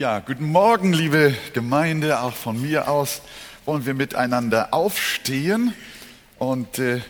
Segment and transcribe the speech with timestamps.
[0.00, 2.20] Ja, guten Morgen, liebe Gemeinde.
[2.20, 3.20] Auch von mir aus
[3.64, 5.74] wollen wir miteinander aufstehen
[6.38, 7.00] und äh,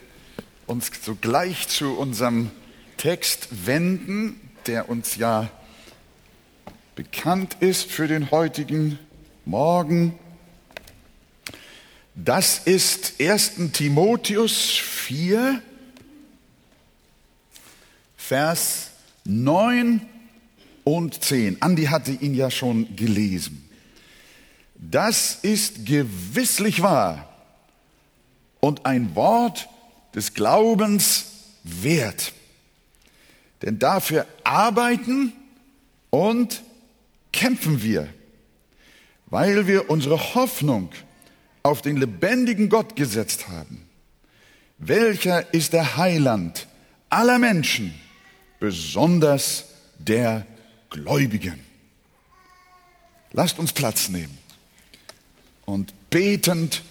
[0.66, 2.50] uns sogleich zu unserem
[2.96, 5.50] Text wenden, der uns ja
[6.94, 8.98] bekannt ist für den heutigen
[9.44, 10.18] Morgen.
[12.14, 13.70] Das ist 1.
[13.74, 15.60] Timotheus 4,
[18.16, 18.92] Vers
[19.24, 20.08] 9
[20.96, 21.60] und 10.
[21.60, 23.68] Andi hatte ihn ja schon gelesen.
[24.74, 27.28] Das ist gewisslich wahr
[28.60, 29.68] und ein Wort
[30.14, 31.26] des Glaubens
[31.62, 32.32] wert.
[33.60, 35.34] Denn dafür arbeiten
[36.08, 36.62] und
[37.32, 38.08] kämpfen wir,
[39.26, 40.90] weil wir unsere Hoffnung
[41.64, 43.82] auf den lebendigen Gott gesetzt haben.
[44.78, 46.66] Welcher ist der Heiland
[47.10, 47.92] aller Menschen,
[48.58, 49.66] besonders
[49.98, 50.46] der
[50.90, 51.64] Gläubigen.
[53.32, 54.38] Lasst uns Platz nehmen
[55.66, 56.82] und betend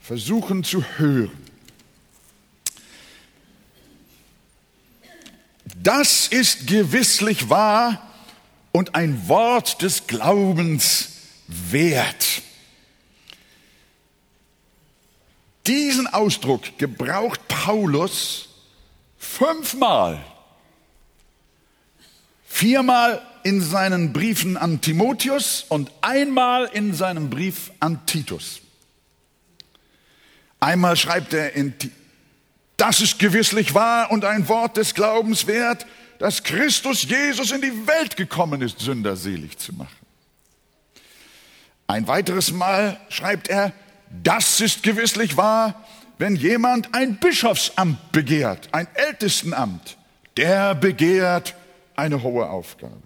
[0.00, 1.42] versuchen zu hören.
[5.82, 8.10] Das ist gewisslich wahr
[8.72, 11.08] und ein Wort des Glaubens
[11.46, 12.42] wert.
[15.66, 18.48] Diesen Ausdruck gebraucht Paulus
[19.18, 20.24] fünfmal
[22.52, 28.60] Viermal in seinen Briefen an Timotheus und einmal in seinem Brief an Titus.
[30.60, 31.74] Einmal schreibt er in,
[32.76, 35.86] das ist gewisslich wahr und ein Wort des Glaubens wert,
[36.18, 40.06] dass Christus Jesus in die Welt gekommen ist, Sünder selig zu machen.
[41.86, 43.72] Ein weiteres Mal schreibt er,
[44.22, 45.82] das ist gewisslich wahr,
[46.18, 49.96] wenn jemand ein Bischofsamt begehrt, ein Ältestenamt,
[50.36, 51.54] der begehrt
[51.96, 53.02] eine hohe Aufgabe.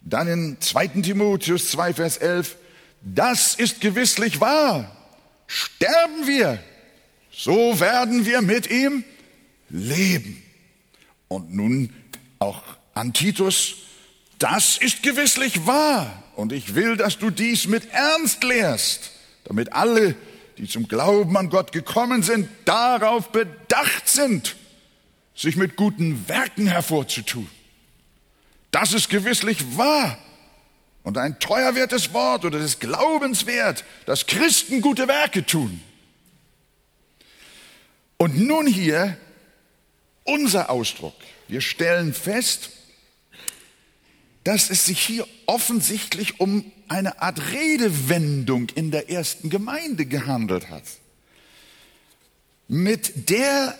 [0.00, 0.88] Dann in 2.
[1.02, 2.56] Timotheus 2, Vers 11,
[3.02, 4.94] das ist gewisslich wahr.
[5.46, 6.58] Sterben wir,
[7.30, 9.04] so werden wir mit ihm
[9.70, 10.42] leben.
[11.28, 11.92] Und nun
[12.38, 13.76] auch an Titus,
[14.38, 16.22] das ist gewisslich wahr.
[16.36, 19.12] Und ich will, dass du dies mit Ernst lehrst,
[19.44, 20.14] damit alle,
[20.58, 24.56] die zum Glauben an Gott gekommen sind, darauf bedacht sind,
[25.34, 27.48] sich mit guten Werken hervorzutun.
[28.70, 30.18] Das ist gewisslich wahr
[31.02, 35.80] und ein teuerwertes Wort oder des Glaubens wert, dass Christen gute Werke tun.
[38.16, 39.16] Und nun hier
[40.24, 41.14] unser Ausdruck.
[41.48, 42.70] Wir stellen fest,
[44.44, 50.84] dass es sich hier offensichtlich um eine Art Redewendung in der ersten Gemeinde gehandelt hat
[52.68, 53.78] mit der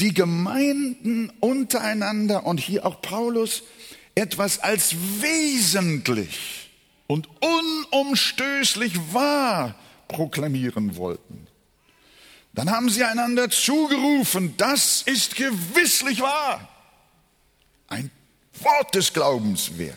[0.00, 3.62] die Gemeinden untereinander und hier auch Paulus
[4.14, 6.70] etwas als wesentlich
[7.06, 7.28] und
[7.92, 9.74] unumstößlich wahr
[10.08, 11.46] proklamieren wollten.
[12.54, 16.68] Dann haben sie einander zugerufen, das ist gewisslich wahr.
[17.88, 18.10] Ein
[18.60, 19.96] Wort des Glaubens wert.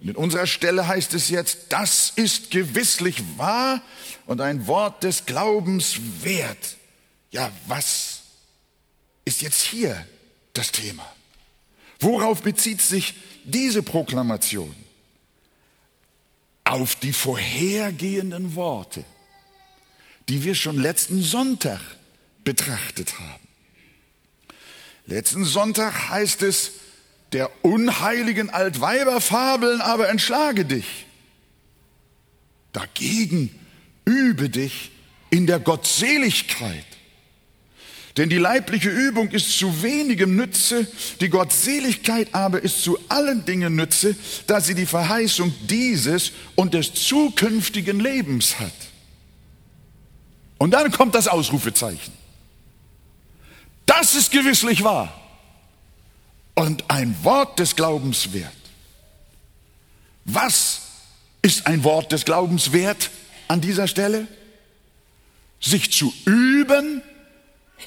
[0.00, 3.80] Und in unserer Stelle heißt es jetzt, das ist gewisslich wahr
[4.26, 6.76] und ein Wort des Glaubens wert.
[7.34, 8.20] Ja, was
[9.24, 10.06] ist jetzt hier
[10.52, 11.04] das Thema?
[11.98, 14.72] Worauf bezieht sich diese Proklamation?
[16.62, 19.04] Auf die vorhergehenden Worte,
[20.28, 21.80] die wir schon letzten Sonntag
[22.44, 23.48] betrachtet haben.
[25.06, 26.70] Letzten Sonntag heißt es,
[27.32, 31.06] der unheiligen Altweiberfabeln aber entschlage dich.
[32.72, 33.58] Dagegen
[34.04, 34.92] übe dich
[35.30, 36.93] in der Gottseligkeit.
[38.16, 40.86] Denn die leibliche Übung ist zu wenigem Nütze,
[41.20, 44.14] die Gottseligkeit aber ist zu allen Dingen Nütze,
[44.46, 48.72] da sie die Verheißung dieses und des zukünftigen Lebens hat.
[50.58, 52.12] Und dann kommt das Ausrufezeichen.
[53.84, 55.12] Das ist gewisslich wahr
[56.54, 58.52] und ein Wort des Glaubens wert.
[60.24, 60.82] Was
[61.42, 63.10] ist ein Wort des Glaubens wert
[63.48, 64.26] an dieser Stelle?
[65.60, 67.02] Sich zu üben,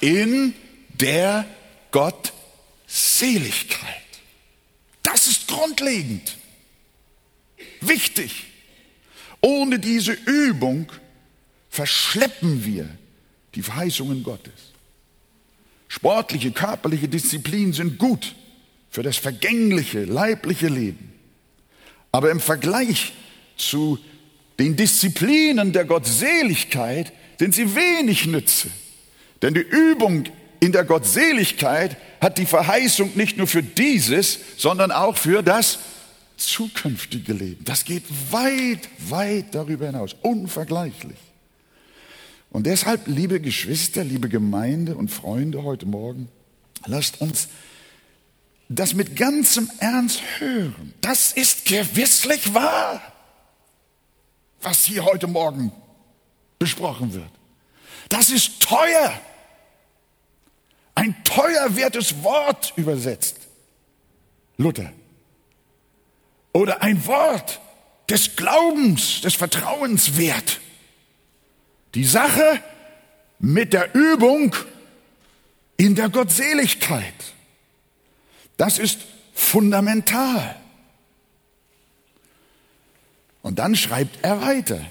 [0.01, 0.53] in
[0.89, 1.45] der
[1.91, 3.81] Gottseligkeit.
[5.03, 6.37] Das ist grundlegend,
[7.81, 8.45] wichtig.
[9.41, 10.91] Ohne diese Übung
[11.69, 12.89] verschleppen wir
[13.55, 14.73] die Verheißungen Gottes.
[15.87, 18.35] Sportliche, körperliche Disziplinen sind gut
[18.89, 21.13] für das vergängliche, leibliche Leben.
[22.11, 23.13] Aber im Vergleich
[23.57, 23.99] zu
[24.59, 28.69] den Disziplinen der Gottseligkeit sind sie wenig nütze.
[29.41, 30.25] Denn die Übung
[30.59, 35.79] in der Gottseligkeit hat die Verheißung nicht nur für dieses, sondern auch für das
[36.37, 37.63] zukünftige Leben.
[37.65, 41.17] Das geht weit, weit darüber hinaus, unvergleichlich.
[42.49, 46.29] Und deshalb, liebe Geschwister, liebe Gemeinde und Freunde heute Morgen,
[46.85, 47.49] lasst uns
[48.69, 50.93] das mit ganzem Ernst hören.
[51.01, 53.01] Das ist gewisslich wahr,
[54.61, 55.71] was hier heute Morgen
[56.59, 57.36] besprochen wird.
[58.09, 59.19] Das ist teuer.
[60.95, 63.37] Ein teuer wertes Wort übersetzt.
[64.57, 64.91] Luther.
[66.53, 67.61] Oder ein Wort
[68.09, 70.59] des Glaubens, des Vertrauens wert.
[71.93, 72.63] Die Sache
[73.39, 74.55] mit der Übung
[75.77, 77.13] in der Gottseligkeit.
[78.57, 78.99] Das ist
[79.33, 80.55] fundamental.
[83.43, 84.81] Und dann schreibt er weiter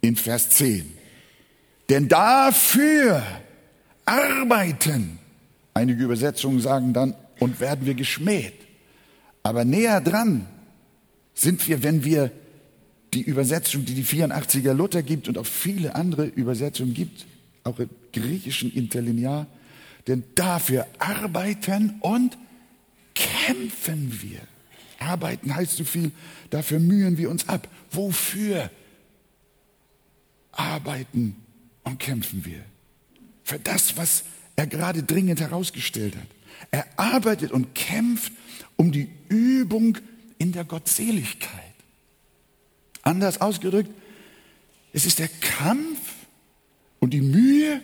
[0.00, 1.03] in Vers 10.
[1.88, 3.22] Denn dafür
[4.04, 5.18] arbeiten,
[5.74, 8.54] einige Übersetzungen sagen dann, und werden wir geschmäht.
[9.42, 10.46] Aber näher dran
[11.34, 12.30] sind wir, wenn wir
[13.12, 17.26] die Übersetzung, die die 84er Luther gibt und auch viele andere Übersetzungen gibt,
[17.64, 19.46] auch im griechischen Interlinear,
[20.06, 22.36] denn dafür arbeiten und
[23.14, 24.40] kämpfen wir.
[24.98, 26.12] Arbeiten heißt so viel,
[26.50, 27.68] dafür mühen wir uns ab.
[27.90, 28.70] Wofür
[30.52, 31.43] arbeiten
[31.84, 32.64] und kämpfen wir?
[33.44, 34.24] Für das, was
[34.56, 36.26] er gerade dringend herausgestellt hat.
[36.70, 38.32] Er arbeitet und kämpft
[38.76, 39.98] um die Übung
[40.38, 41.50] in der Gottseligkeit.
[43.02, 43.90] Anders ausgedrückt,
[44.92, 45.98] es ist der Kampf
[47.00, 47.82] und die Mühe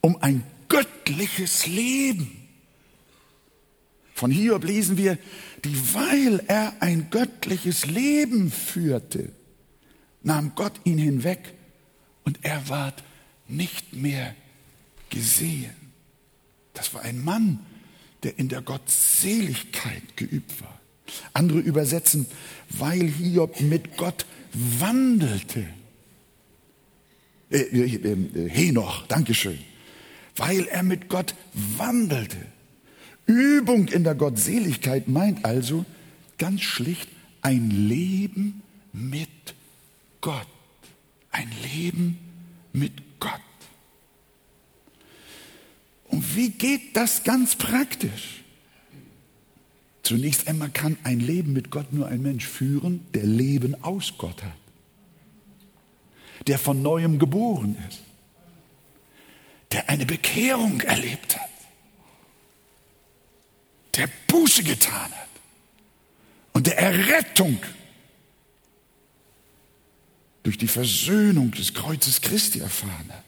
[0.00, 2.36] um ein göttliches Leben.
[4.14, 5.18] Von Hiob lesen wir,
[5.64, 9.32] dieweil er ein göttliches Leben führte,
[10.22, 11.54] nahm Gott ihn hinweg
[12.24, 13.02] und er ward
[13.48, 14.34] nicht mehr
[15.10, 15.74] gesehen.
[16.74, 17.60] Das war ein Mann,
[18.22, 20.80] der in der Gottseligkeit geübt war.
[21.32, 22.26] Andere übersetzen,
[22.70, 25.66] weil Hiob mit Gott wandelte.
[27.50, 29.58] Äh, äh, äh, Henoch, Dankeschön.
[30.36, 31.34] Weil er mit Gott
[31.76, 32.38] wandelte.
[33.26, 35.84] Übung in der Gottseligkeit meint also
[36.38, 37.08] ganz schlicht
[37.42, 39.28] ein Leben mit
[40.20, 40.46] Gott.
[41.32, 42.18] Ein Leben
[42.72, 43.40] mit Gott.
[46.04, 48.42] Und wie geht das ganz praktisch?
[50.02, 54.42] Zunächst einmal kann ein Leben mit Gott nur ein Mensch führen, der Leben aus Gott
[54.42, 54.52] hat,
[56.46, 58.00] der von neuem geboren ist,
[59.70, 61.48] der eine Bekehrung erlebt hat,
[63.96, 65.28] der Buße getan hat
[66.52, 67.58] und der Errettung
[70.42, 73.24] durch die Versöhnung des Kreuzes Christi erfahren hat.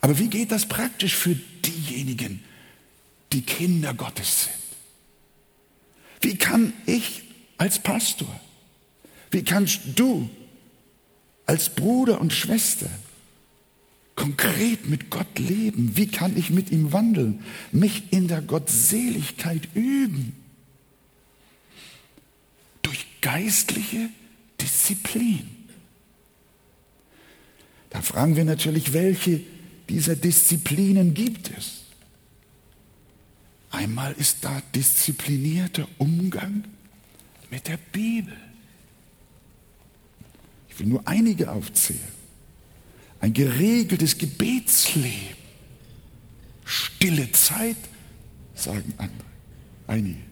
[0.00, 2.42] Aber wie geht das praktisch für diejenigen,
[3.32, 4.56] die Kinder Gottes sind?
[6.20, 7.22] Wie kann ich
[7.56, 8.40] als Pastor,
[9.30, 10.28] wie kannst du
[11.46, 12.90] als Bruder und Schwester
[14.16, 15.96] konkret mit Gott leben?
[15.96, 17.44] Wie kann ich mit ihm wandeln?
[17.72, 20.36] Mich in der Gottseligkeit üben?
[22.82, 24.10] Durch geistliche
[24.60, 25.51] Disziplin.
[27.92, 29.42] Da fragen wir natürlich, welche
[29.90, 31.82] dieser Disziplinen gibt es?
[33.70, 36.64] Einmal ist da disziplinierter Umgang
[37.50, 38.34] mit der Bibel.
[40.70, 42.00] Ich will nur einige aufzählen.
[43.20, 45.36] Ein geregeltes Gebetsleben.
[46.64, 47.76] Stille Zeit,
[48.54, 49.26] sagen andere.
[49.86, 50.22] Einige.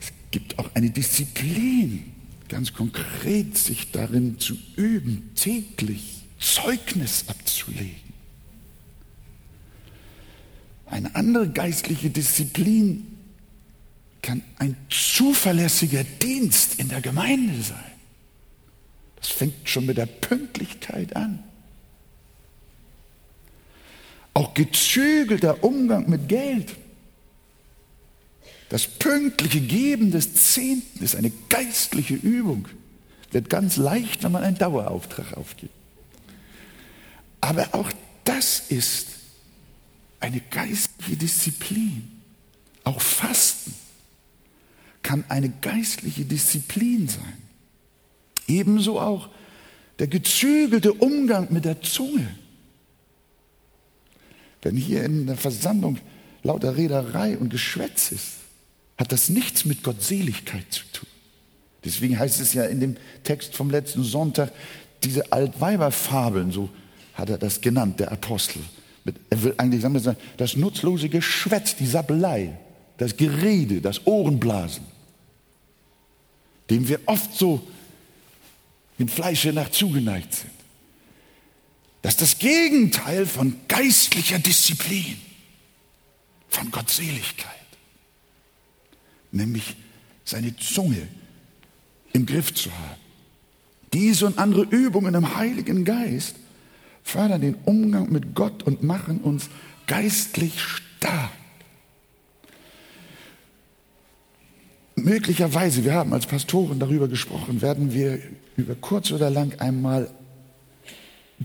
[0.00, 2.12] Es gibt auch eine Disziplin,
[2.50, 8.10] ganz konkret sich darin zu üben, täglich Zeugnis abzulegen.
[10.86, 13.06] Eine andere geistliche Disziplin
[14.20, 17.78] kann ein zuverlässiger Dienst in der Gemeinde sein.
[19.16, 21.42] Das fängt schon mit der Pünktlichkeit an.
[24.34, 26.74] Auch gezügelter Umgang mit Geld.
[28.70, 32.68] Das pünktliche Geben des Zehnten ist eine geistliche Übung.
[33.32, 35.74] Wird ganz leicht, wenn man einen Dauerauftrag aufgibt.
[37.40, 37.90] Aber auch
[38.24, 39.08] das ist
[40.20, 42.22] eine geistliche Disziplin.
[42.84, 43.74] Auch Fasten
[45.02, 47.38] kann eine geistliche Disziplin sein.
[48.46, 49.30] Ebenso auch
[49.98, 52.36] der gezügelte Umgang mit der Zunge.
[54.62, 55.98] Wenn hier in der Versammlung
[56.44, 58.39] lauter Rederei und Geschwätz ist,
[59.00, 61.08] hat das nichts mit Gottseligkeit zu tun.
[61.84, 64.52] Deswegen heißt es ja in dem Text vom letzten Sonntag,
[65.02, 66.68] diese Altweiberfabeln, so
[67.14, 68.62] hat er das genannt, der Apostel.
[69.30, 72.58] Er will eigentlich sagen, das nutzlose Geschwätz, die Sabbelei,
[72.98, 74.84] das Gerede, das Ohrenblasen.
[76.70, 77.66] dem wir oft so
[78.98, 80.52] in Fleische nach zugeneigt sind.
[82.02, 85.20] Das ist das Gegenteil von geistlicher Disziplin,
[86.48, 87.59] von Gottseligkeit,
[89.32, 89.76] nämlich
[90.24, 91.08] seine Zunge
[92.12, 93.00] im Griff zu haben.
[93.92, 96.36] Diese und andere Übungen im Heiligen Geist
[97.02, 99.48] fördern den Umgang mit Gott und machen uns
[99.86, 101.30] geistlich stark.
[104.94, 108.20] Möglicherweise, wir haben als Pastoren darüber gesprochen, werden wir
[108.56, 110.12] über kurz oder lang einmal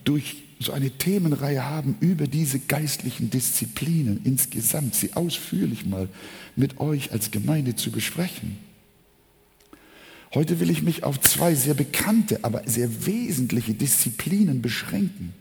[0.03, 6.07] durch so eine Themenreihe haben über diese geistlichen Disziplinen insgesamt, sie ausführlich mal
[6.55, 8.57] mit euch als Gemeinde zu besprechen.
[10.33, 15.33] Heute will ich mich auf zwei sehr bekannte, aber sehr wesentliche Disziplinen beschränken.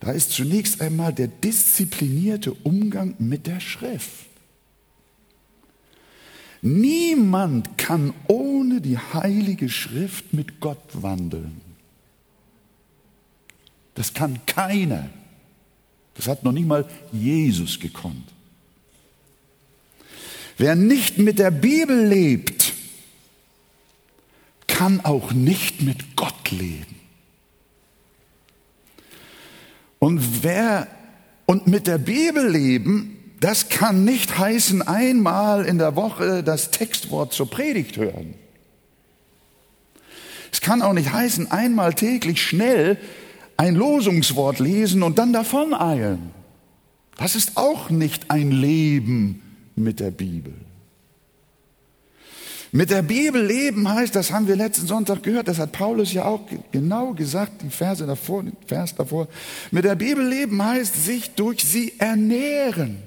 [0.00, 4.26] Da ist zunächst einmal der disziplinierte Umgang mit der Schrift.
[6.60, 11.67] Niemand kann ohne die heilige Schrift mit Gott wandeln.
[13.98, 15.10] Das kann keiner.
[16.14, 18.28] Das hat noch nicht mal Jesus gekonnt.
[20.56, 22.74] Wer nicht mit der Bibel lebt,
[24.68, 26.94] kann auch nicht mit Gott leben.
[29.98, 30.86] Und wer
[31.46, 37.32] und mit der Bibel leben, das kann nicht heißen, einmal in der Woche das Textwort
[37.32, 38.34] zur Predigt hören.
[40.52, 42.96] Es kann auch nicht heißen, einmal täglich schnell
[43.58, 46.30] ein Losungswort lesen und dann davon eilen.
[47.18, 49.42] Das ist auch nicht ein Leben
[49.76, 50.54] mit der Bibel.
[52.72, 56.24] Mit der Bibel leben heißt, das haben wir letzten Sonntag gehört, das hat Paulus ja
[56.24, 56.40] auch
[56.72, 59.28] genau gesagt, die Verse davor, Vers davor.
[59.70, 63.02] Mit der Bibel leben heißt, sich durch sie ernähren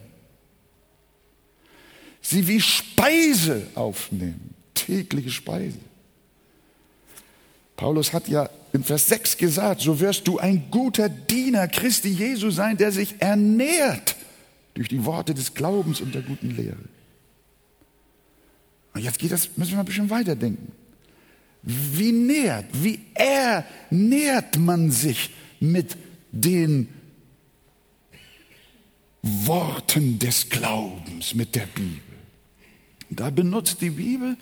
[2.21, 5.79] sie wie Speise aufnehmen, tägliche Speise.
[7.81, 12.51] Paulus hat ja in Vers 6 gesagt, so wirst du ein guter Diener Christi Jesu
[12.51, 14.15] sein, der sich ernährt
[14.75, 16.77] durch die Worte des Glaubens und der guten Lehre.
[18.93, 20.71] Und jetzt geht das, müssen wir ein bisschen weiterdenken.
[21.63, 25.97] Wie nährt, wie ernährt man sich mit
[26.31, 26.87] den
[29.23, 31.99] Worten des Glaubens, mit der Bibel?
[33.09, 34.37] Da benutzt die Bibel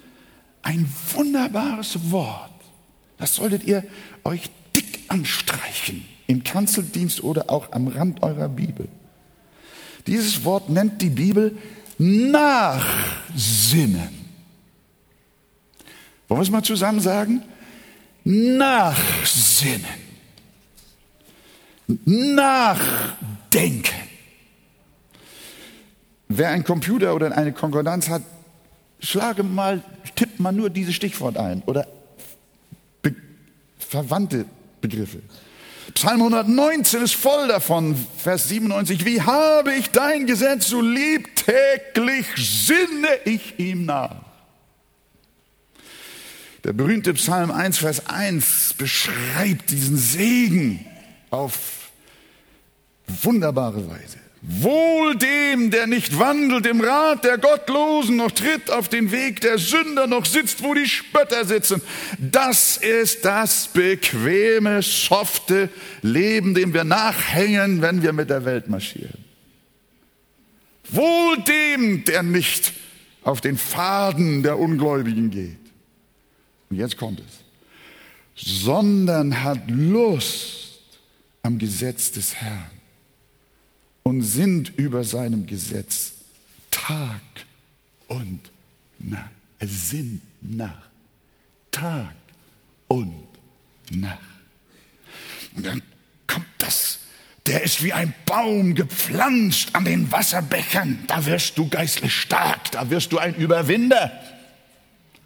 [0.62, 2.59] ein wunderbares Wort.
[3.20, 3.84] Das solltet ihr
[4.24, 8.88] euch dick anstreichen, im Kanzeldienst oder auch am Rand eurer Bibel.
[10.08, 11.56] Dieses Wort nennt die Bibel
[11.98, 12.88] Nachsinnen.
[16.30, 17.44] Wollen wir es mal zusammen sagen?
[18.24, 19.86] Nachsinnen.
[22.06, 23.96] Nachdenken.
[26.30, 28.22] Wer einen Computer oder eine Konkordanz hat,
[29.00, 29.84] schlage mal,
[30.16, 31.88] tippt mal nur dieses Stichwort ein oder
[33.89, 34.46] verwandte
[34.81, 35.22] Begriffe.
[35.96, 39.03] Psalm 119 ist voll davon, Vers 97.
[39.03, 44.15] Wie habe ich dein Gesetz so lieb, täglich sinne ich ihm nach.
[46.63, 50.86] Der berühmte Psalm 1, Vers 1 beschreibt diesen Segen
[51.31, 51.89] auf
[53.08, 54.19] wunderbare Weise.
[54.41, 59.58] Wohl dem, der nicht wandelt im Rat der Gottlosen, noch tritt auf den Weg der
[59.58, 61.81] Sünder, noch sitzt, wo die Spötter sitzen.
[62.17, 65.69] Das ist das bequeme, softe
[66.01, 69.25] Leben, dem wir nachhängen, wenn wir mit der Welt marschieren.
[70.88, 72.72] Wohl dem, der nicht
[73.24, 75.60] auf den Faden der Ungläubigen geht.
[76.69, 78.55] Und jetzt kommt es.
[78.63, 80.79] Sondern hat Lust
[81.43, 82.79] am Gesetz des Herrn
[84.10, 86.13] und sind über seinem Gesetz
[86.72, 87.22] Tag
[88.08, 88.39] und
[88.98, 89.30] Nacht.
[89.62, 90.82] Sind nach.
[91.70, 92.16] Tag
[92.88, 93.28] und
[93.92, 94.18] Nacht.
[95.56, 95.84] Und dann
[96.25, 96.98] kommt das.
[97.46, 101.04] Der ist wie ein Baum gepflanzt an den Wasserbächern.
[101.06, 104.12] Da wirst du geistlich stark, da wirst du ein Überwinder.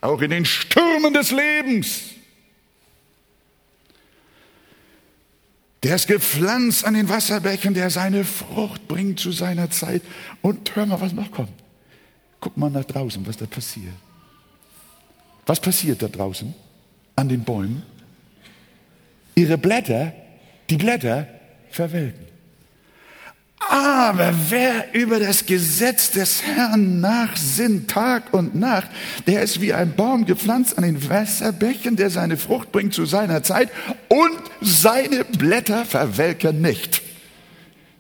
[0.02, 2.02] Auch in den Stürmen des Lebens.
[5.84, 10.02] Der ist gepflanzt an den Wasserbächen, der seine Frucht bringt zu seiner Zeit.
[10.42, 11.52] Und hör mal, was noch kommt.
[12.40, 13.94] Guck mal nach draußen, was da passiert.
[15.46, 16.54] Was passiert da draußen
[17.18, 17.84] an den Bäumen?
[19.36, 20.14] Ihre Blätter,
[20.70, 21.28] die Blätter
[21.70, 22.33] verwelken.
[23.74, 28.88] Aber wer über das Gesetz des Herrn nachsinnt Tag und Nacht,
[29.26, 33.42] der ist wie ein Baum gepflanzt an den Wasserbächen, der seine Frucht bringt zu seiner
[33.42, 33.72] Zeit
[34.10, 37.02] und seine Blätter verwelken nicht.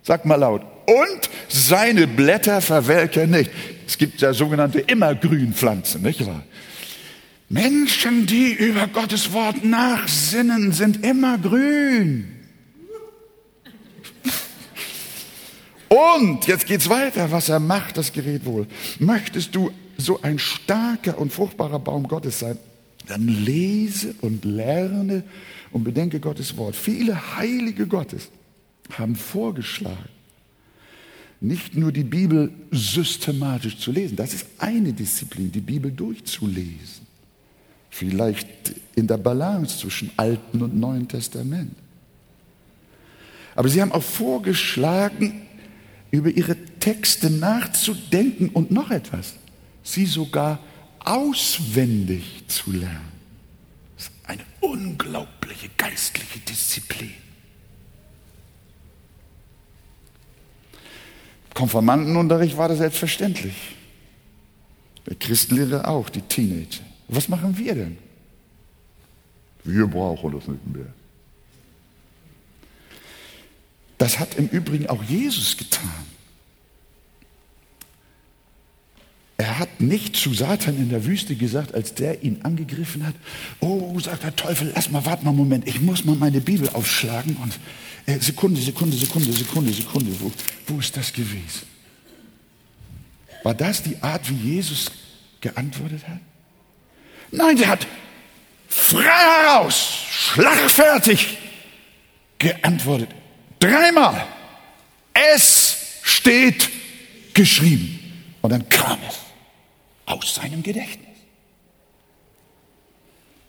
[0.03, 0.61] Sag mal laut.
[0.85, 3.49] Und seine Blätter verwelken nicht.
[3.87, 6.43] Es gibt ja sogenannte Immergrünpflanzen, nicht wahr?
[7.49, 12.32] Menschen, die über Gottes Wort nachsinnen, sind immer grün.
[15.93, 18.65] Und jetzt geht's weiter, was er macht, das gerät wohl.
[18.97, 22.57] Möchtest du so ein starker und fruchtbarer Baum Gottes sein,
[23.05, 25.23] dann lese und lerne
[25.71, 26.75] und bedenke Gottes Wort.
[26.75, 28.29] Viele Heilige Gottes
[28.97, 30.09] haben vorgeschlagen,
[31.41, 37.05] nicht nur die Bibel systematisch zu lesen, das ist eine Disziplin, die Bibel durchzulesen.
[37.91, 38.47] Vielleicht
[38.95, 41.75] in der Balance zwischen Alten und Neuen Testament.
[43.53, 45.43] Aber sie haben auch vorgeschlagen,
[46.13, 49.33] über ihre Texte nachzudenken und noch etwas,
[49.81, 50.59] sie sogar
[50.99, 53.11] auswendig zu lernen.
[53.95, 57.15] Das ist eine unglaubliche geistliche Disziplin.
[61.55, 63.55] Konformantenunterricht war das selbstverständlich.
[65.07, 66.83] Der Christenlehrer auch, die Teenager.
[67.07, 67.97] Was machen wir denn?
[69.63, 70.93] Wir brauchen das nicht mehr.
[74.03, 75.89] Das hat im Übrigen auch Jesus getan.
[79.37, 83.15] Er hat nicht zu Satan in der Wüste gesagt, als der ihn angegriffen hat,
[83.61, 86.67] oh, sagt der Teufel, lass mal, warte mal einen Moment, ich muss mal meine Bibel
[86.73, 87.57] aufschlagen und
[88.05, 90.29] äh, Sekunde, Sekunde, Sekunde, Sekunde, Sekunde, wo,
[90.67, 91.61] wo ist das gewesen?
[93.43, 94.91] War das die Art, wie Jesus
[95.39, 96.19] geantwortet hat?
[97.31, 97.87] Nein, der hat
[98.67, 101.37] frei heraus, schlagfertig
[102.37, 103.22] geantwortet.
[103.63, 104.27] Dreimal.
[105.13, 106.69] Es steht
[107.33, 107.99] geschrieben.
[108.41, 109.15] Und dann kam es
[110.05, 111.07] aus seinem Gedächtnis.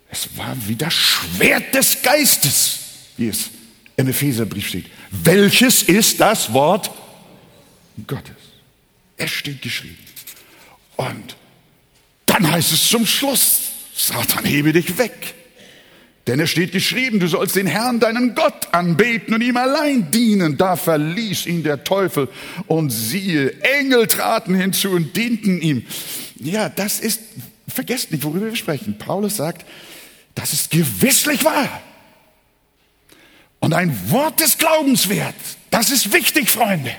[0.09, 2.79] Es war wie das Schwert des Geistes,
[3.17, 3.51] wie es
[3.97, 4.87] im Epheserbrief steht.
[5.11, 6.93] Welches ist das Wort
[8.07, 8.37] Gottes?
[9.17, 9.99] Es steht geschrieben.
[10.95, 11.35] Und
[12.27, 13.63] dann heißt es zum Schluss,
[13.97, 15.35] Satan hebe dich weg.
[16.27, 20.57] Denn es steht geschrieben, du sollst den Herrn, deinen Gott, anbeten und ihm allein dienen.
[20.57, 22.29] Da verließ ihn der Teufel
[22.67, 25.85] und siehe, Engel traten hinzu und dienten ihm.
[26.37, 27.21] Ja, das ist,
[27.69, 28.97] vergesst nicht, worüber wir sprechen.
[28.97, 29.67] Paulus sagt,
[30.35, 31.83] das ist gewisslich wahr.
[33.61, 35.35] Und ein Wort des Glaubens wert.
[35.71, 36.93] Das ist wichtig, Freunde.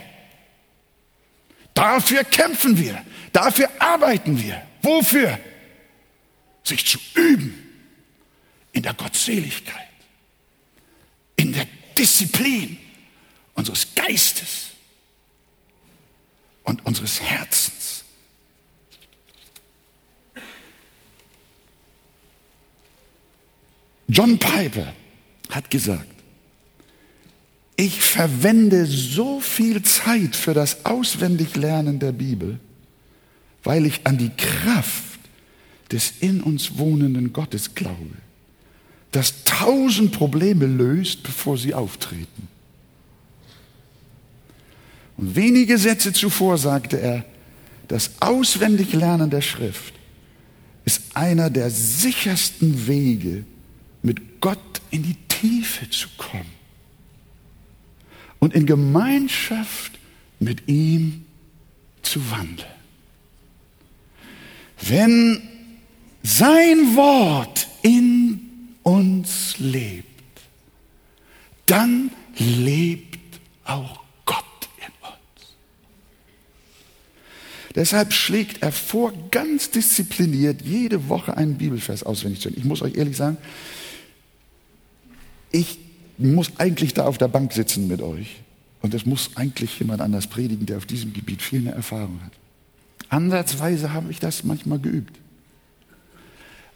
[1.73, 3.01] Dafür kämpfen wir.
[3.33, 4.61] Dafür arbeiten wir.
[4.83, 5.39] Wofür?
[6.63, 7.64] Sich zu üben
[8.75, 9.87] in der Gottseligkeit,
[11.37, 11.65] in der
[11.97, 12.77] Disziplin
[13.53, 14.71] unseres Geistes
[16.65, 18.03] und unseres Herzens.
[24.07, 24.93] John Piper
[25.49, 26.05] hat gesagt,
[27.77, 32.59] ich verwende so viel Zeit für das Auswendiglernen der Bibel,
[33.63, 35.19] weil ich an die Kraft
[35.91, 38.24] des in uns wohnenden Gottes glaube
[39.15, 42.49] das tausend Probleme löst, bevor sie auftreten.
[45.15, 47.23] Und wenige Sätze zuvor sagte er,
[47.87, 49.93] das Auswendiglernen der Schrift
[50.83, 53.45] ist einer der sichersten Wege,
[54.01, 54.59] mit Gott
[54.91, 56.51] in die Tiefe zu kommen
[58.39, 59.93] und in Gemeinschaft
[60.41, 61.23] mit ihm
[62.01, 62.67] zu wandeln.
[64.81, 65.41] Wenn
[66.21, 67.67] sein Wort
[68.85, 70.05] uns lebt,
[71.65, 75.55] dann lebt auch Gott in uns.
[77.73, 82.59] Deshalb schlägt er vor, ganz diszipliniert jede Woche einen Bibelvers auswendig zu hören.
[82.59, 83.37] Ich muss euch ehrlich sagen,
[85.51, 85.79] ich
[86.19, 88.37] muss eigentlich da auf der Bank sitzen mit euch.
[88.83, 92.33] Und es muss eigentlich jemand anders predigen, der auf diesem Gebiet viel mehr Erfahrung hat.
[93.09, 95.17] Ansatzweise habe ich das manchmal geübt.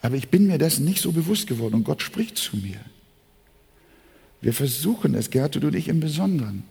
[0.02, 2.80] Aber ich bin mir dessen nicht so bewusst geworden und Gott spricht zu mir.
[4.42, 6.64] Wir versuchen es, Gertrud und ich im Besonderen,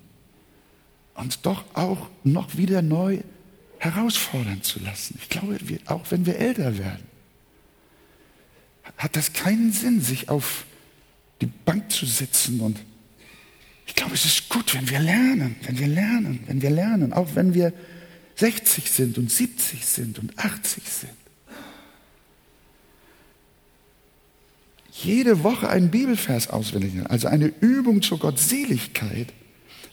[1.14, 3.21] uns doch auch noch wieder neu
[3.79, 5.19] herausfordern zu lassen.
[5.21, 7.07] Ich glaube, wir, auch wenn wir älter werden,
[8.97, 10.64] hat das keinen Sinn, sich auf
[11.41, 12.79] die Bank zu setzen und
[13.87, 17.35] ich glaube, es ist gut, wenn wir lernen, wenn wir lernen, wenn wir lernen, auch
[17.35, 17.73] wenn wir
[18.37, 21.17] 60 sind und 70 sind und 80 sind.
[25.04, 29.32] Jede Woche einen Bibelvers auswendig lernen, also eine Übung zur Gottseligkeit,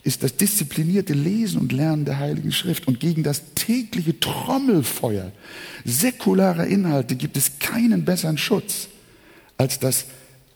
[0.03, 2.87] ist das disziplinierte Lesen und Lernen der Heiligen Schrift.
[2.87, 5.31] Und gegen das tägliche Trommelfeuer
[5.83, 8.89] säkularer Inhalte gibt es keinen besseren Schutz
[9.57, 10.05] als das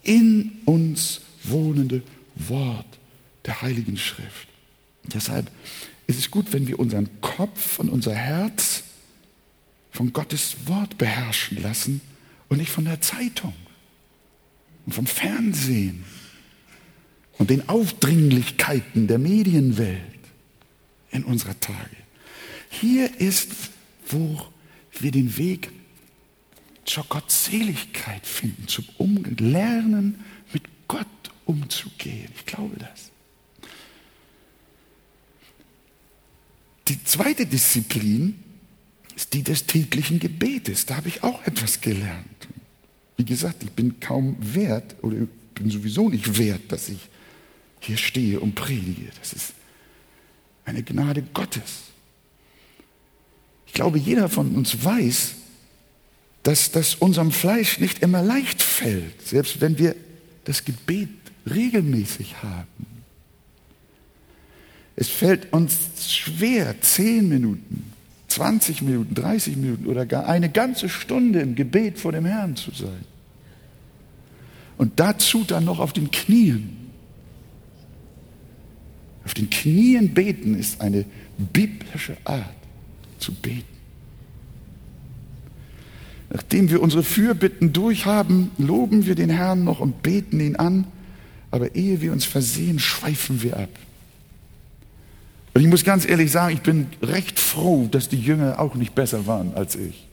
[0.04, 2.04] in uns wohnende
[2.36, 3.00] Wort
[3.46, 4.48] der Heiligen Schrift.
[5.04, 5.50] Deshalb
[6.06, 8.84] ist es gut, wenn wir unseren Kopf und unser Herz
[9.92, 12.02] von Gottes Wort beherrschen lassen
[12.50, 13.54] und nicht von der Zeitung
[14.90, 16.04] und vom Fernsehen
[17.38, 20.02] und den Aufdringlichkeiten der Medienwelt
[21.12, 21.96] in unserer Tage.
[22.72, 23.52] Hier ist,
[24.08, 24.48] wo
[25.00, 25.70] wir den Weg
[26.86, 31.06] zur Gottseligkeit finden, zum Umgehen, lernen, mit Gott
[31.46, 32.32] umzugehen.
[32.36, 33.12] Ich glaube das.
[36.88, 38.44] Die zweite Disziplin
[39.16, 40.88] ist die des täglichen Gebetes.
[40.88, 42.39] Da habe ich auch etwas gelernt.
[43.20, 45.18] Wie gesagt, ich bin kaum wert oder
[45.54, 47.10] bin sowieso nicht wert, dass ich
[47.82, 49.12] hier stehe und predige.
[49.20, 49.52] Das ist
[50.64, 51.82] eine Gnade Gottes.
[53.68, 55.34] Ich glaube, jeder von uns weiß,
[56.44, 59.98] dass das unserem Fleisch nicht immer leicht fällt, selbst wenn wir
[60.46, 61.10] das Gebet
[61.46, 62.86] regelmäßig haben.
[64.96, 67.89] Es fällt uns schwer, zehn Minuten,
[68.30, 72.72] 20 Minuten, 30 Minuten oder gar eine ganze Stunde im Gebet vor dem Herrn zu
[72.72, 73.06] sein.
[74.78, 76.78] Und dazu dann noch auf den Knien.
[79.26, 81.06] Auf den Knien beten ist eine
[81.38, 82.46] biblische Art
[83.20, 83.64] zu beten.
[86.30, 90.86] Nachdem wir unsere Fürbitten durchhaben, loben wir den Herrn noch und beten ihn an,
[91.52, 93.70] aber ehe wir uns versehen, schweifen wir ab.
[95.54, 98.94] Und ich muss ganz ehrlich sagen, ich bin recht froh, dass die Jünger auch nicht
[98.96, 100.08] besser waren als ich.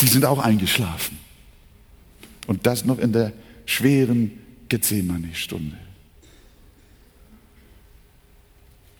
[0.00, 1.18] Die sind auch eingeschlafen.
[2.46, 3.32] Und das noch in der
[3.66, 4.32] schweren
[4.68, 5.76] Gethsemane-Stunde.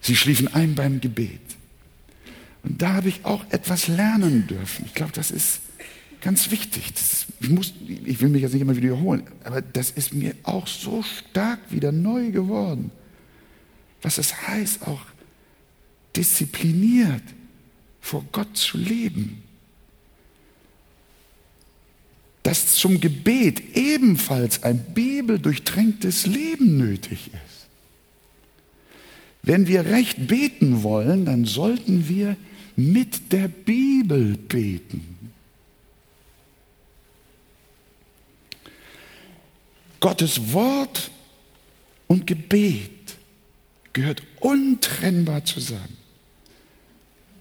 [0.01, 1.41] Sie schliefen ein beim Gebet.
[2.63, 4.85] Und da habe ich auch etwas lernen dürfen.
[4.87, 5.61] Ich glaube, das ist
[6.21, 6.93] ganz wichtig.
[6.95, 10.67] Ist, ich, muss, ich will mich jetzt nicht immer wiederholen, aber das ist mir auch
[10.67, 12.91] so stark wieder neu geworden
[14.03, 15.01] was es heißt, auch
[16.17, 17.23] diszipliniert
[18.01, 19.43] vor Gott zu leben.
[22.43, 27.67] Dass zum Gebet ebenfalls ein bibeldurchtränktes Leben nötig ist.
[29.43, 32.37] Wenn wir recht beten wollen, dann sollten wir
[32.77, 35.31] mit der Bibel beten.
[40.01, 41.11] Gottes Wort
[42.07, 42.98] und Gebet
[43.99, 45.97] gehört untrennbar zusammen.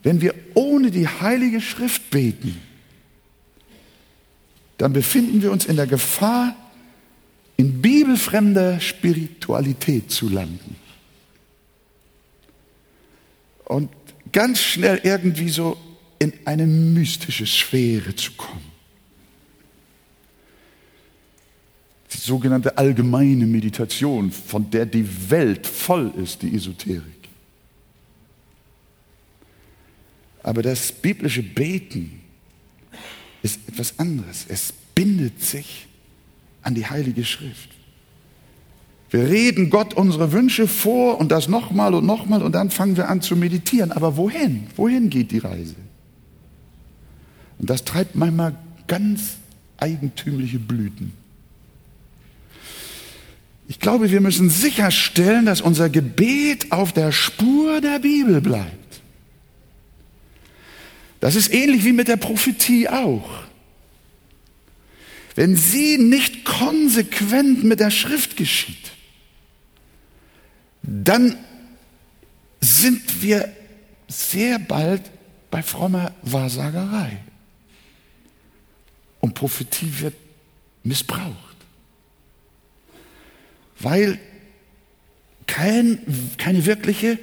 [0.02, 2.60] Wenn wir ohne die Heilige Schrift beten,
[4.80, 6.56] dann befinden wir uns in der Gefahr,
[7.58, 10.76] in bibelfremder Spiritualität zu landen.
[13.66, 13.92] Und
[14.32, 15.78] ganz schnell irgendwie so
[16.18, 18.67] in eine mystische Sphäre zu kommen.
[22.14, 27.04] Die sogenannte allgemeine Meditation, von der die Welt voll ist, die Esoterik.
[30.44, 32.22] Aber das biblische Beten
[33.44, 34.46] ist etwas anderes.
[34.48, 35.88] Es bindet sich
[36.62, 37.70] an die Heilige Schrift.
[39.10, 43.10] Wir reden Gott unsere Wünsche vor und das nochmal und nochmal und dann fangen wir
[43.10, 43.92] an zu meditieren.
[43.92, 44.68] Aber wohin?
[44.76, 45.76] Wohin geht die Reise?
[47.60, 48.56] Und das treibt manchmal
[48.88, 49.38] ganz
[49.78, 51.14] eigentümliche Blüten.
[53.68, 59.02] Ich glaube, wir müssen sicherstellen, dass unser Gebet auf der Spur der Bibel bleibt.
[61.20, 63.44] Das ist ähnlich wie mit der Prophetie auch.
[65.36, 68.92] Wenn sie nicht konsequent mit der Schrift geschieht,
[70.82, 71.38] dann
[72.62, 73.54] sind wir
[74.08, 75.02] sehr bald
[75.52, 77.18] bei frommer Wahrsagerei.
[79.20, 80.16] Und Prophetie wird
[80.84, 81.47] missbraucht
[83.80, 84.20] weil
[85.46, 86.00] kein,
[86.38, 87.20] keine wirkliche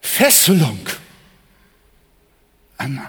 [0.00, 0.78] Fesselung
[2.76, 3.00] an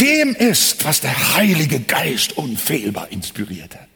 [0.00, 3.88] dem ist, was der Heilige Geist unfehlbar inspiriert hat.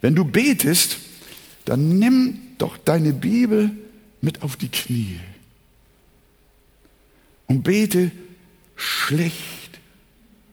[0.00, 0.98] Wenn du betest,
[1.64, 3.70] dann nimm doch deine Bibel
[4.20, 5.20] mit auf die Knie
[7.46, 8.10] und bete
[8.76, 9.80] schlecht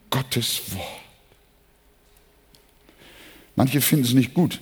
[0.10, 1.02] Gottes Wort.
[3.55, 4.59] Manche finden es nicht gut,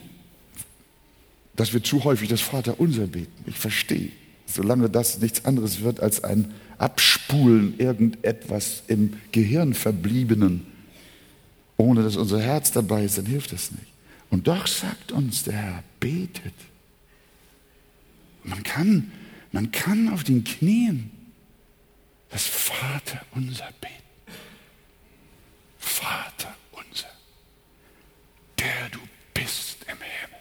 [1.56, 3.44] dass wir zu häufig das Vaterunser beten.
[3.46, 4.12] Ich verstehe,
[4.46, 10.66] solange das nichts anderes wird als ein Abspulen irgendetwas im Gehirn verbliebenen,
[11.78, 13.88] ohne dass unser Herz dabei ist, dann hilft das nicht.
[14.30, 16.54] Und doch sagt uns der Herr, betet.
[18.44, 19.12] Man kann,
[19.52, 21.12] man kann auf den Knien
[22.30, 23.92] das Vaterunser beten.
[25.78, 26.56] Vater
[28.62, 29.00] der du
[29.34, 30.40] bist im Himmel.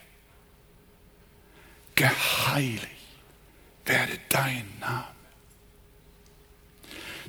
[2.50, 2.86] Geheiligt
[3.84, 5.06] werde dein Name.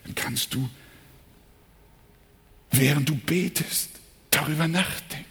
[0.03, 0.67] Dann kannst du
[2.71, 3.89] während du betest,
[4.31, 5.25] darüber nachdenken.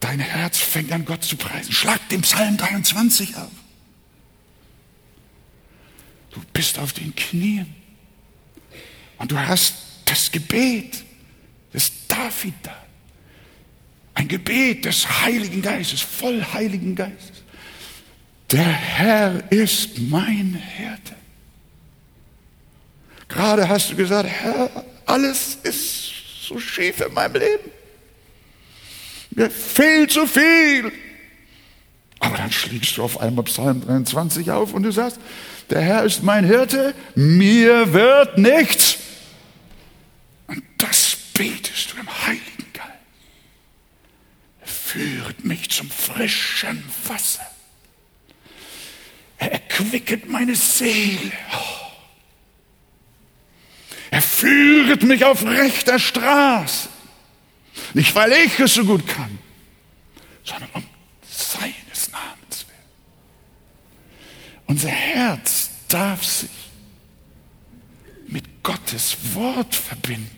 [0.00, 1.72] Dein Herz fängt an, Gott zu preisen.
[1.72, 3.50] Schlag den Psalm 23 auf.
[6.30, 7.74] Du bist auf den Knien
[9.18, 9.74] und du hast
[10.04, 11.04] das Gebet
[11.74, 12.86] des David da.
[14.14, 17.42] Ein Gebet des Heiligen Geistes, voll Heiligen Geistes.
[18.50, 21.14] Der Herr ist mein Hirte.
[23.28, 24.70] Gerade hast du gesagt, Herr,
[25.04, 27.70] alles ist so schief in meinem Leben.
[29.30, 30.92] Mir fehlt so viel.
[32.20, 35.18] Aber dann schlägst du auf einmal Psalm 23 auf und du sagst,
[35.68, 38.98] der Herr ist mein Hirte, mir wird nichts.
[40.46, 42.88] Und das betest du im Heiligen Geist.
[44.60, 47.46] Er führt mich zum frischen Wasser.
[49.76, 51.32] Er erquicket meine Seele.
[54.10, 56.88] Er führet mich auf rechter Straße.
[57.92, 59.38] Nicht, weil ich es so gut kann,
[60.44, 60.84] sondern um
[61.28, 62.88] seines Namens willen.
[64.66, 66.50] Unser Herz darf sich
[68.28, 70.30] mit Gottes Wort verbinden.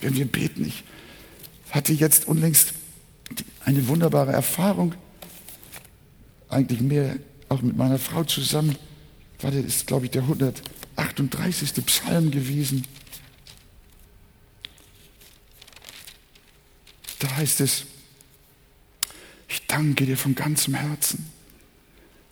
[0.00, 0.82] Wenn wir beten, ich
[1.70, 2.72] hatte jetzt unlängst
[3.64, 4.94] eine wunderbare Erfahrung,
[6.48, 7.16] eigentlich mehr
[7.50, 8.76] auch mit meiner Frau zusammen,
[9.40, 11.84] war das ist, glaube ich, der 138.
[11.84, 12.84] Psalm gewesen.
[17.18, 17.84] Da heißt es,
[19.48, 21.26] ich danke dir von ganzem Herzen.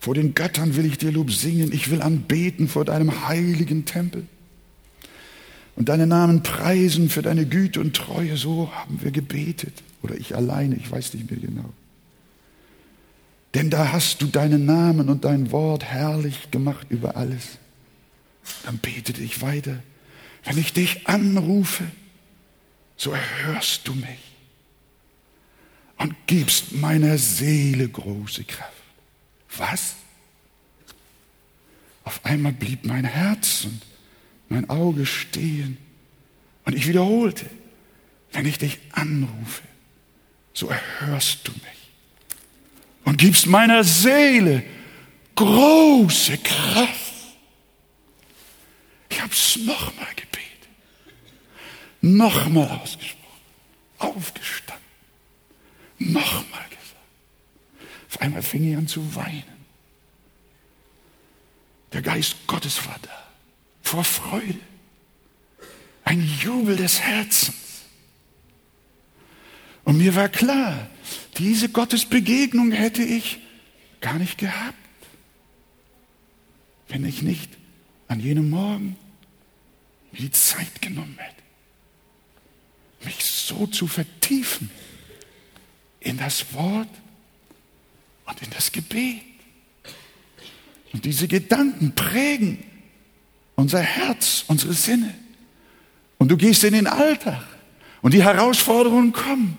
[0.01, 4.27] Vor den Göttern will ich dir Lob singen, ich will anbeten vor deinem heiligen Tempel
[5.75, 8.37] und deinen Namen preisen für deine Güte und Treue.
[8.37, 9.83] So haben wir gebetet.
[10.03, 11.73] Oder ich alleine, ich weiß nicht mehr genau.
[13.55, 17.59] Denn da hast du deinen Namen und dein Wort herrlich gemacht über alles.
[18.65, 19.83] Dann betete ich weiter.
[20.45, 21.85] Wenn ich dich anrufe,
[22.97, 24.19] so erhörst du mich
[25.97, 28.73] und gibst meiner Seele große Kraft.
[29.57, 29.95] Was?
[32.05, 33.83] Auf einmal blieb mein Herz und
[34.49, 35.79] mein Auge stehen
[36.65, 37.47] und ich wiederholte,
[38.33, 39.63] wenn ich dich anrufe,
[40.53, 41.78] so erhörst du mich
[43.19, 44.63] gibst meiner Seele
[45.35, 47.13] große Kraft.
[49.11, 50.69] Ich habe es nochmal gebetet,
[52.01, 53.19] nochmal ausgesprochen,
[53.99, 54.85] aufgestanden,
[55.99, 56.95] nochmal gesagt.
[58.09, 59.59] Auf einmal fing ich an zu weinen.
[61.93, 63.29] Der Geist Gottes war da,
[63.83, 64.61] vor Freude,
[66.05, 67.83] ein Jubel des Herzens.
[69.85, 70.89] Und mir war klar,
[71.39, 73.39] diese Gottesbegegnung hätte ich
[74.01, 74.75] gar nicht gehabt,
[76.89, 77.51] wenn ich nicht
[78.09, 78.97] an jenem Morgen
[80.13, 81.43] die Zeit genommen hätte,
[83.05, 84.71] mich so zu vertiefen
[86.01, 86.89] in das Wort
[88.27, 89.23] und in das Gebet.
[90.93, 92.65] Und diese Gedanken prägen
[93.55, 95.15] unser Herz, unsere Sinne.
[96.17, 97.45] Und du gehst in den Alltag
[98.03, 99.59] und die Herausforderungen kommen.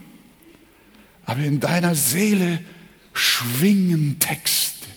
[1.29, 2.59] Aber in deiner Seele
[3.13, 4.87] schwingen Texte,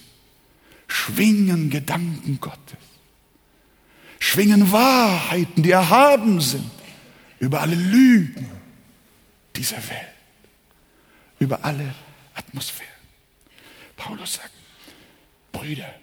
[0.89, 2.79] schwingen Gedanken Gottes,
[4.19, 6.71] schwingen Wahrheiten, die erhaben sind
[7.39, 8.49] über alle Lügen
[9.57, 10.15] dieser Welt,
[11.39, 11.95] über alle
[12.33, 12.89] Atmosphären.
[13.97, 14.55] Paulus sagt,
[15.53, 15.95] Brüder,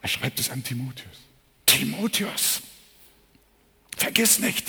[0.00, 1.18] er schreibt es an Timotheus.
[1.66, 2.62] Timotheus,
[3.94, 4.64] vergiss nicht,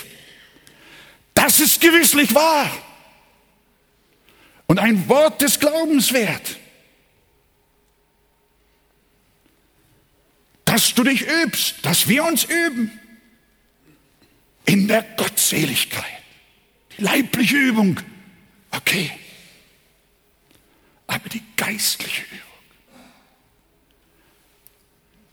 [1.33, 2.69] das ist gewisslich wahr
[4.67, 6.57] und ein Wort des Glaubens wert.
[10.65, 12.91] Dass du dich übst, dass wir uns üben
[14.65, 16.03] in der Gottseligkeit.
[16.97, 17.99] Die leibliche Übung,
[18.71, 19.11] okay.
[21.07, 22.41] Aber die geistliche Übung,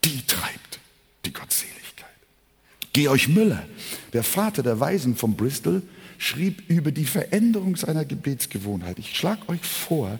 [0.04, 0.80] die treibt
[1.24, 2.08] die Gottseligkeit.
[2.92, 3.66] Georg Müller,
[4.12, 5.82] der Vater der Weisen von Bristol,
[6.22, 8.98] schrieb über die Veränderung seiner Gebetsgewohnheit.
[8.98, 10.18] Ich schlage euch vor,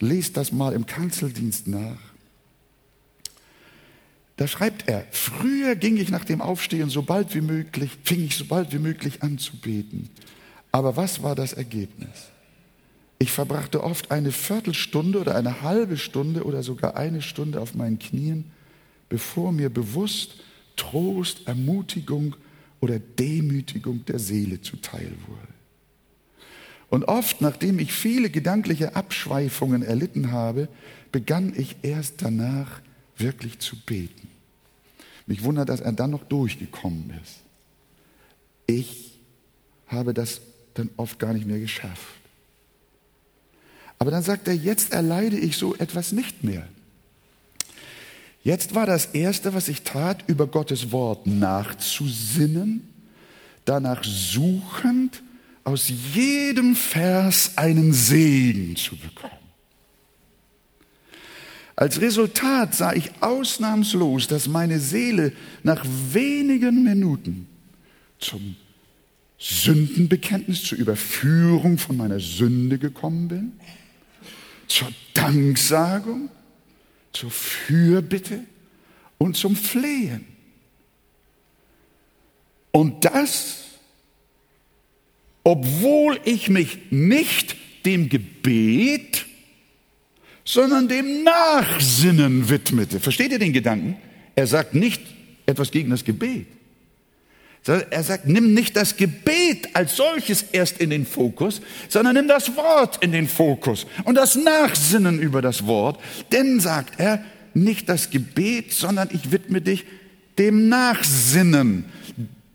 [0.00, 1.98] lest das mal im Kanzeldienst nach.
[4.36, 8.36] Da schreibt er, früher ging ich nach dem Aufstehen so bald wie möglich, fing ich
[8.36, 10.08] so bald wie möglich an zu beten.
[10.72, 12.30] Aber was war das Ergebnis?
[13.18, 17.98] Ich verbrachte oft eine Viertelstunde oder eine halbe Stunde oder sogar eine Stunde auf meinen
[17.98, 18.50] Knien,
[19.08, 20.36] bevor mir bewusst
[20.76, 22.36] Trost, Ermutigung
[22.80, 25.54] oder Demütigung der Seele zuteil wurde.
[26.90, 30.68] Und oft, nachdem ich viele gedankliche Abschweifungen erlitten habe,
[31.12, 32.80] begann ich erst danach
[33.16, 34.28] wirklich zu beten.
[35.26, 37.40] Mich wundert, dass er dann noch durchgekommen ist.
[38.66, 39.18] Ich
[39.86, 40.40] habe das
[40.74, 42.14] dann oft gar nicht mehr geschafft.
[43.98, 46.66] Aber dann sagt er, jetzt erleide ich so etwas nicht mehr.
[48.48, 52.88] Jetzt war das Erste, was ich tat, über Gottes Wort nachzusinnen,
[53.66, 55.22] danach suchend,
[55.64, 59.34] aus jedem Vers einen Segen zu bekommen.
[61.76, 67.48] Als Resultat sah ich ausnahmslos, dass meine Seele nach wenigen Minuten
[68.18, 68.56] zum
[69.38, 73.52] Sündenbekenntnis, zur Überführung von meiner Sünde gekommen bin,
[74.68, 76.30] zur Danksagung,
[77.12, 78.44] zur Fürbitte
[79.18, 80.26] und zum Flehen.
[82.70, 83.64] Und das,
[85.44, 89.26] obwohl ich mich nicht dem Gebet
[90.48, 93.00] sondern dem Nachsinnen widmete.
[93.00, 93.98] Versteht ihr den Gedanken?
[94.34, 95.02] Er sagt nicht
[95.44, 96.46] etwas gegen das Gebet.
[97.66, 102.56] Er sagt, nimm nicht das Gebet als solches erst in den Fokus, sondern nimm das
[102.56, 106.00] Wort in den Fokus und das Nachsinnen über das Wort.
[106.32, 109.84] Denn, sagt er, nicht das Gebet, sondern ich widme dich
[110.38, 111.84] dem Nachsinnen.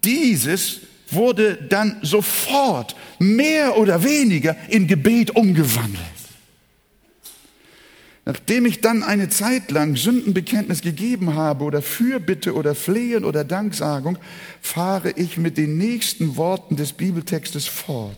[0.04, 0.80] Dieses
[1.12, 6.13] wurde dann sofort mehr oder weniger in Gebet umgewandelt.
[8.26, 14.18] Nachdem ich dann eine Zeit lang Sündenbekenntnis gegeben habe oder Fürbitte oder Flehen oder Danksagung,
[14.62, 18.16] fahre ich mit den nächsten Worten des Bibeltextes fort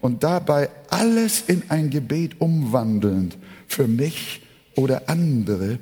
[0.00, 3.36] und dabei alles in ein Gebet umwandelnd
[3.66, 4.42] für mich
[4.76, 5.80] oder andere.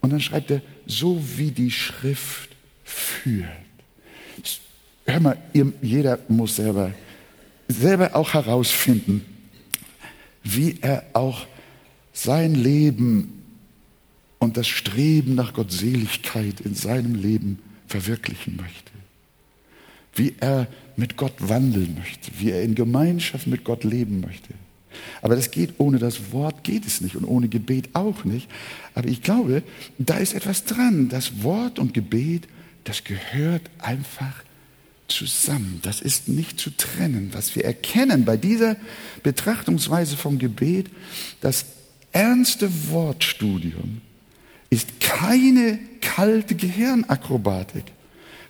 [0.00, 2.50] Und dann schreibt er, so wie die Schrift
[2.84, 3.48] führt.
[5.06, 5.38] Hör mal,
[5.82, 6.92] jeder muss selber,
[7.66, 9.24] selber auch herausfinden,
[10.44, 11.46] wie er auch
[12.24, 13.44] sein Leben
[14.38, 18.90] und das Streben nach Gottseligkeit in seinem Leben verwirklichen möchte.
[20.14, 24.48] Wie er mit Gott wandeln möchte, wie er in Gemeinschaft mit Gott leben möchte.
[25.22, 28.50] Aber das geht ohne das Wort geht es nicht und ohne Gebet auch nicht.
[28.94, 29.62] Aber ich glaube,
[29.98, 31.08] da ist etwas dran.
[31.08, 32.48] Das Wort und Gebet,
[32.82, 34.42] das gehört einfach
[35.06, 35.78] zusammen.
[35.82, 37.30] Das ist nicht zu trennen.
[37.32, 38.74] Was wir erkennen bei dieser
[39.22, 40.90] Betrachtungsweise vom Gebet,
[41.40, 41.64] dass
[42.12, 44.00] ernste Wortstudium
[44.70, 47.84] ist keine kalte Gehirnakrobatik,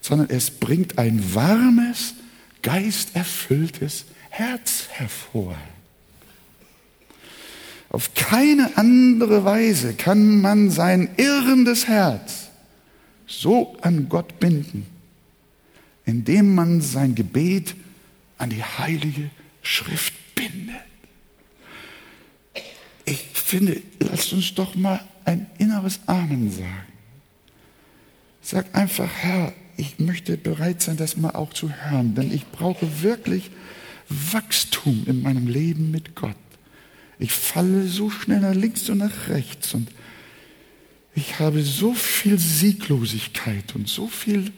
[0.01, 2.15] sondern es bringt ein warmes,
[2.63, 5.57] geisterfülltes Herz hervor.
[7.91, 12.49] Auf keine andere Weise kann man sein irrendes Herz
[13.27, 14.87] so an Gott binden,
[16.05, 17.75] indem man sein Gebet
[18.37, 19.31] an die heilige
[19.63, 20.88] Schrift bindet
[23.09, 26.87] ich finde, lasst uns doch mal ein inneres Amen sagen.
[28.43, 33.03] Sag einfach, Herr, ich möchte bereit sein, das mal auch zu hören, denn ich brauche
[33.03, 33.51] wirklich
[34.09, 36.37] Wachstum in meinem Leben mit Gott.
[37.19, 39.89] Ich falle so schnell nach links und nach rechts und
[41.15, 44.53] ich habe so viel Sieglosigkeit und so viel,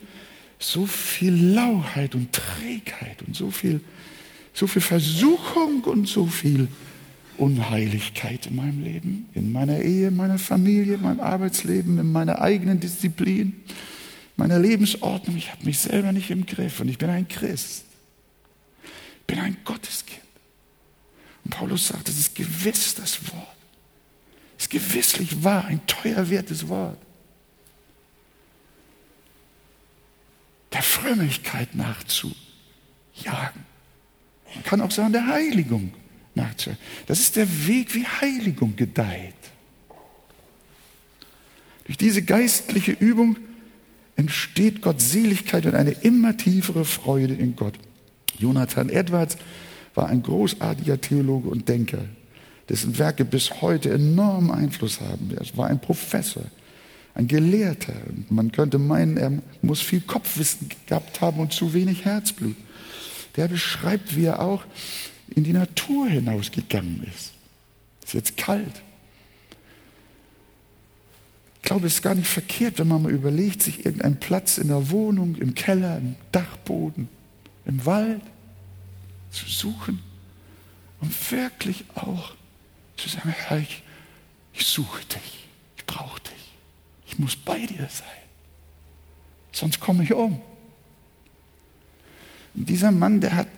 [0.59, 3.81] so viel Lauheit und Trägheit und so viel,
[4.53, 6.69] so viel Versuchung und so viel
[7.41, 12.41] Unheiligkeit in meinem Leben, in meiner Ehe, in meiner Familie, in meinem Arbeitsleben, in meiner
[12.41, 13.63] eigenen Disziplin,
[14.37, 15.37] meiner Lebensordnung.
[15.37, 17.85] Ich habe mich selber nicht im Griff und ich bin ein Christ.
[19.21, 20.21] Ich bin ein Gotteskind.
[21.45, 23.57] Und Paulus sagt, es ist gewiss das Wort.
[24.59, 26.99] Es ist gewisslich wahr, ein teuer wertes Wort.
[30.73, 32.35] Der Frömmigkeit nachzujagen.
[34.55, 35.93] Man kann auch sagen, der Heiligung
[36.41, 36.83] nachzujagen.
[37.07, 39.35] Das ist der Weg, wie Heiligung gedeiht.
[41.85, 43.37] Durch diese geistliche Übung
[44.17, 47.75] entsteht Gottseligkeit und eine immer tiefere Freude in Gott.
[48.39, 49.37] Jonathan Edwards
[49.95, 52.05] war ein großartiger Theologe und Denker,
[52.69, 55.31] dessen Werke bis heute enormen Einfluss haben.
[55.37, 56.45] Er war ein Professor,
[57.15, 57.95] ein Gelehrter.
[58.09, 62.57] Und man könnte meinen, er muss viel Kopfwissen gehabt haben und zu wenig Herzblut.
[63.37, 64.65] Der beschreibt, wie er auch
[65.31, 67.33] in die Natur hinausgegangen ist.
[68.03, 68.83] Es ist jetzt kalt.
[71.57, 74.69] Ich glaube, es ist gar nicht verkehrt, wenn man mal überlegt, sich irgendeinen Platz in
[74.69, 77.09] der Wohnung, im Keller, im Dachboden,
[77.67, 78.23] im Wald
[79.31, 80.01] zu suchen
[81.01, 82.35] und wirklich auch
[82.97, 83.83] zu sagen, Herr, ich,
[84.53, 86.55] ich suche dich, ich brauche dich,
[87.07, 88.09] ich muss bei dir sein,
[89.53, 90.41] sonst komme ich um.
[92.55, 93.49] Und dieser Mann, der hat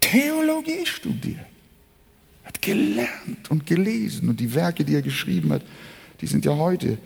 [0.00, 1.46] Theologie studiert,
[2.44, 5.62] hat gelernt und gelesen und die Werke, die er geschrieben hat,
[6.20, 6.98] die sind ja heute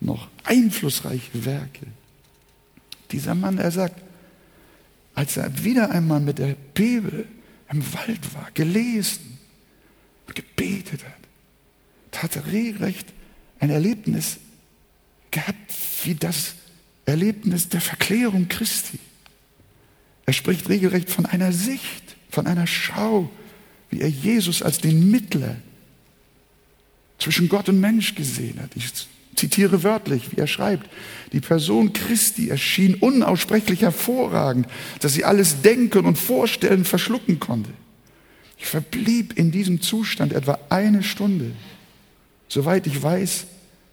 [0.00, 1.86] noch einflussreiche Werke.
[3.10, 4.00] Dieser Mann, er sagt,
[5.14, 7.26] als er wieder einmal mit der Bibel
[7.70, 9.38] im Wald war, gelesen
[10.26, 13.12] und gebetet hat, hat er regelrecht
[13.58, 14.38] ein Erlebnis
[15.30, 15.72] gehabt
[16.04, 16.54] wie das
[17.04, 18.98] Erlebnis der Verklärung Christi.
[20.26, 23.30] Er spricht regelrecht von einer Sicht, von einer Schau,
[23.90, 25.56] wie er Jesus als den Mittler
[27.18, 28.70] zwischen Gott und Mensch gesehen hat.
[28.74, 28.92] Ich
[29.36, 30.88] zitiere wörtlich, wie er schreibt,
[31.32, 34.66] die Person Christi erschien unaussprechlich hervorragend,
[35.00, 37.70] dass sie alles denken und vorstellen verschlucken konnte.
[38.58, 41.52] Ich verblieb in diesem Zustand etwa eine Stunde.
[42.48, 43.46] Soweit ich weiß,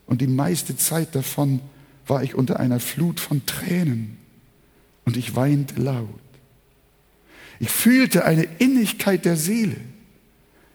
[0.07, 1.61] und die meiste Zeit davon
[2.07, 4.17] war ich unter einer Flut von Tränen
[5.05, 6.07] und ich weinte laut.
[7.59, 9.77] Ich fühlte eine Innigkeit der Seele.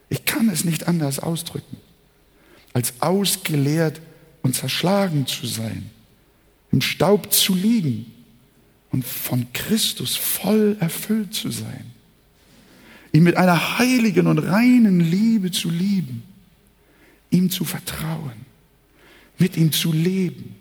[0.09, 1.77] Ich kann es nicht anders ausdrücken,
[2.73, 4.01] als ausgeleert
[4.41, 5.89] und zerschlagen zu sein,
[6.71, 8.11] im Staub zu liegen
[8.91, 11.91] und von Christus voll erfüllt zu sein,
[13.11, 16.23] ihn mit einer heiligen und reinen Liebe zu lieben,
[17.29, 18.45] ihm zu vertrauen,
[19.37, 20.55] mit ihm zu leben,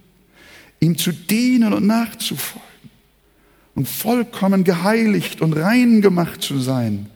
[0.80, 2.71] ihm zu dienen und nachzufolgen
[3.74, 7.08] und vollkommen geheiligt und rein gemacht zu sein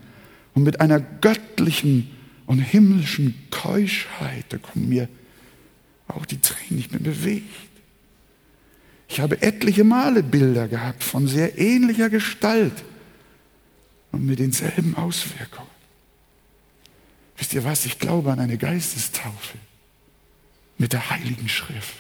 [0.55, 2.11] und mit einer göttlichen
[2.47, 5.09] und himmlischen Keuschheit, da kommen mir
[6.09, 7.45] auch die Tränen, ich bin bewegt.
[9.09, 12.85] Ich habe etliche Male Bilder gehabt von sehr ähnlicher Gestalt
[14.13, 15.69] und mit denselben Auswirkungen.
[17.37, 17.85] Wisst ihr was?
[17.85, 19.59] Ich glaube an eine Geistestaufe
[20.79, 21.95] mit der Heiligen Schrift.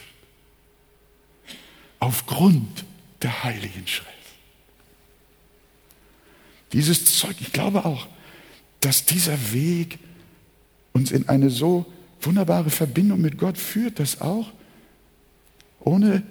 [1.98, 2.84] Aufgrund
[3.22, 4.15] der Heiligen Schrift.
[6.72, 8.06] Dieses Zeug, ich glaube auch,
[8.80, 9.98] dass dieser Weg
[10.92, 11.86] uns in eine so
[12.20, 14.52] wunderbare Verbindung mit Gott führt, dass auch
[15.80, 16.22] ohne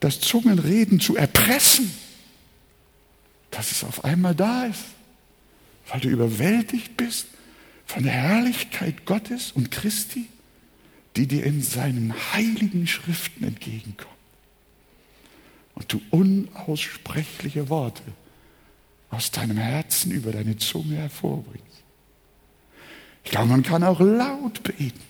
[0.00, 1.90] das Zungenreden zu erpressen,
[3.50, 4.84] dass es auf einmal da ist,
[5.88, 7.26] weil du überwältigt bist
[7.86, 10.26] von der Herrlichkeit Gottes und Christi,
[11.16, 14.10] die dir in seinen heiligen Schriften entgegenkommt.
[15.74, 18.02] Und du unaussprechliche Worte
[19.10, 21.64] aus deinem Herzen über deine Zunge hervorbringst.
[23.24, 25.00] Ich glaube, man kann auch laut beten.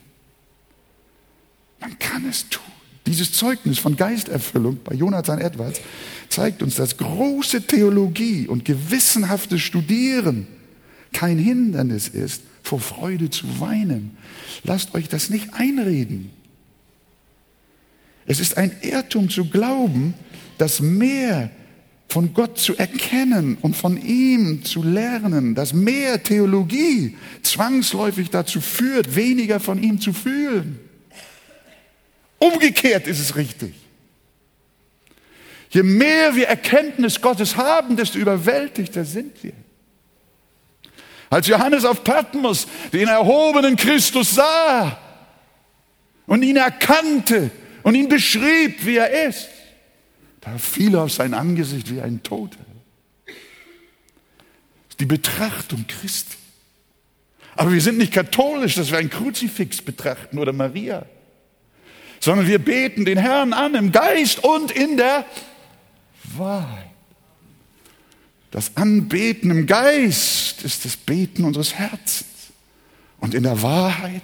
[1.81, 2.63] Man kann es tun.
[3.07, 5.81] Dieses Zeugnis von Geisterfüllung bei Jonathan Edwards
[6.29, 10.47] zeigt uns, dass große Theologie und gewissenhaftes Studieren
[11.13, 14.17] kein Hindernis ist, vor Freude zu weinen.
[14.65, 16.31] Lasst euch das nicht einreden.
[18.27, 20.15] Es ist ein Irrtum zu glauben,
[20.59, 21.51] dass mehr
[22.09, 29.17] von Gott zu erkennen und von ihm zu lernen, dass mehr Theologie zwangsläufig dazu führt,
[29.17, 30.79] weniger von ihm zu fühlen.
[32.39, 33.75] Umgekehrt ist es richtig.
[35.71, 39.53] Je mehr wir Erkenntnis Gottes haben, desto überwältigter sind wir.
[41.29, 44.99] Als Johannes auf Patmos den erhobenen Christus sah
[46.27, 47.51] und ihn erkannte
[47.83, 49.49] und ihn beschrieb, wie er ist,
[50.47, 52.65] da fiel auf sein Angesicht wie ein Toter.
[54.99, 56.37] Die Betrachtung Christi.
[57.55, 61.05] Aber wir sind nicht katholisch, dass wir ein Kruzifix betrachten oder Maria
[62.21, 65.25] sondern wir beten den Herrn an im Geist und in der
[66.37, 66.91] Wahrheit.
[68.51, 72.27] Das Anbeten im Geist ist das Beten unseres Herzens.
[73.19, 74.23] Und in der Wahrheit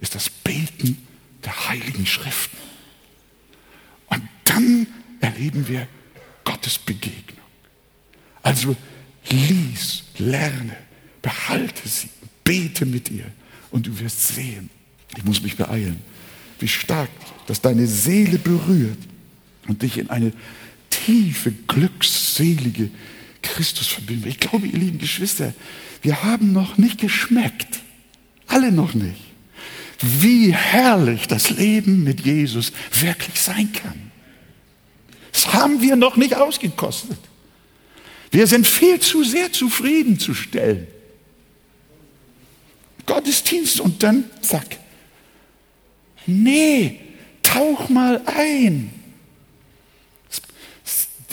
[0.00, 1.06] ist das Beten
[1.44, 2.56] der Heiligen Schriften.
[4.08, 4.86] Und dann
[5.26, 5.86] erleben wir
[6.44, 7.36] Gottes Begegnung.
[8.42, 8.76] Also
[9.28, 10.76] lies, lerne,
[11.22, 12.08] behalte sie,
[12.44, 13.26] bete mit ihr
[13.70, 14.70] und du wirst sehen.
[15.16, 16.02] Ich muss mich beeilen
[16.58, 17.10] wie stark
[17.46, 18.98] das deine Seele berührt
[19.68, 20.32] und dich in eine
[20.90, 22.90] tiefe, glückselige
[23.42, 24.30] Christusverbindung.
[24.30, 25.54] Ich glaube, ihr lieben Geschwister,
[26.02, 27.80] wir haben noch nicht geschmeckt,
[28.46, 29.20] alle noch nicht,
[30.00, 34.05] wie herrlich das Leben mit Jesus wirklich sein kann.
[35.36, 37.18] Das haben wir noch nicht ausgekostet.
[38.30, 40.86] Wir sind viel zu sehr zufriedenzustellen.
[43.04, 44.78] Gottesdienst und dann zack.
[46.24, 47.00] Nee,
[47.42, 48.90] tauch mal ein.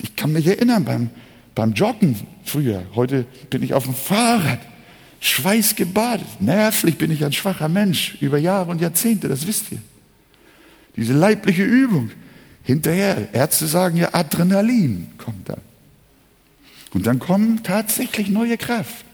[0.01, 1.09] Ich kann mich erinnern beim,
[1.55, 2.85] beim Joggen früher.
[2.95, 4.59] Heute bin ich auf dem Fahrrad,
[5.21, 6.41] schweißgebadet.
[6.41, 9.81] Nervlich bin ich ein schwacher Mensch über Jahre und Jahrzehnte, das wisst ihr.
[10.97, 12.11] Diese leibliche Übung.
[12.63, 15.57] Hinterher, Ärzte sagen ja, Adrenalin kommt da.
[16.93, 19.05] Und dann kommt tatsächlich neue Kraft.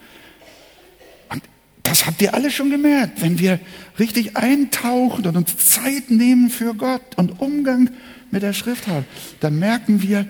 [1.84, 3.22] Das habt ihr alle schon gemerkt.
[3.22, 3.60] Wenn wir
[3.98, 7.90] richtig eintauchen und uns Zeit nehmen für Gott und Umgang
[8.30, 9.06] mit der Schrift haben,
[9.40, 10.28] dann merken wir,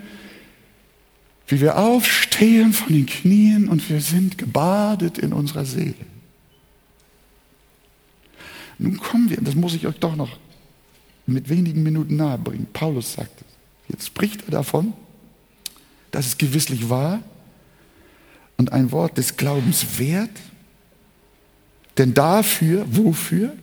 [1.48, 5.94] wie wir aufstehen von den Knien und wir sind gebadet in unserer Seele.
[8.78, 10.38] Nun kommen wir, das muss ich euch doch noch
[11.26, 12.66] mit wenigen Minuten nahebringen.
[12.72, 13.46] Paulus sagt es.
[13.88, 14.92] Jetzt spricht er davon,
[16.10, 17.20] dass es gewisslich war
[18.56, 20.30] und ein Wort des Glaubens wert.
[21.98, 23.54] Denn dafür, wofür?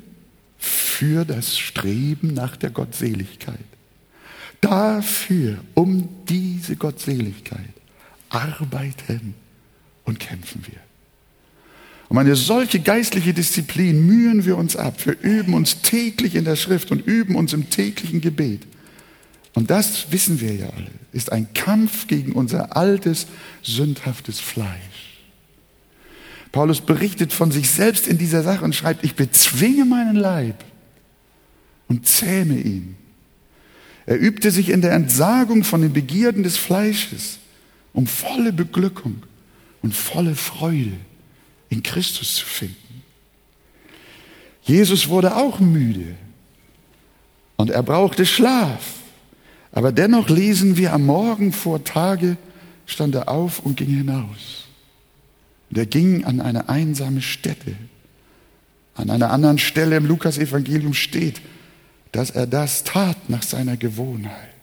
[0.58, 3.60] Für das Streben nach der Gottseligkeit.
[4.60, 7.74] Dafür, um diese Gottseligkeit,
[8.30, 9.36] arbeiten
[10.04, 10.87] und kämpfen wir.
[12.10, 15.06] Um eine solche geistliche Disziplin mühen wir uns ab.
[15.06, 18.62] Wir üben uns täglich in der Schrift und üben uns im täglichen Gebet.
[19.54, 23.28] Und das wissen wir ja alle, ist ein Kampf gegen unser altes,
[23.64, 25.24] sündhaftes Fleisch.
[26.52, 30.64] Paulus berichtet von sich selbst in dieser Sache und schreibt, ich bezwinge meinen Leib
[31.88, 32.96] und zähme ihn.
[34.06, 37.40] Er übte sich in der Entsagung von den Begierden des Fleisches,
[37.92, 39.24] um volle Beglückung
[39.82, 40.94] und volle Freude
[41.70, 43.04] in Christus zu finden.
[44.64, 46.16] Jesus wurde auch müde
[47.56, 48.96] und er brauchte Schlaf.
[49.72, 52.38] Aber dennoch lesen wir am Morgen vor Tage
[52.86, 54.66] stand er auf und ging hinaus.
[55.70, 57.76] Und er ging an eine einsame Stätte.
[58.96, 61.42] An einer anderen Stelle im Lukas-Evangelium steht,
[62.12, 64.54] dass er das tat nach seiner Gewohnheit.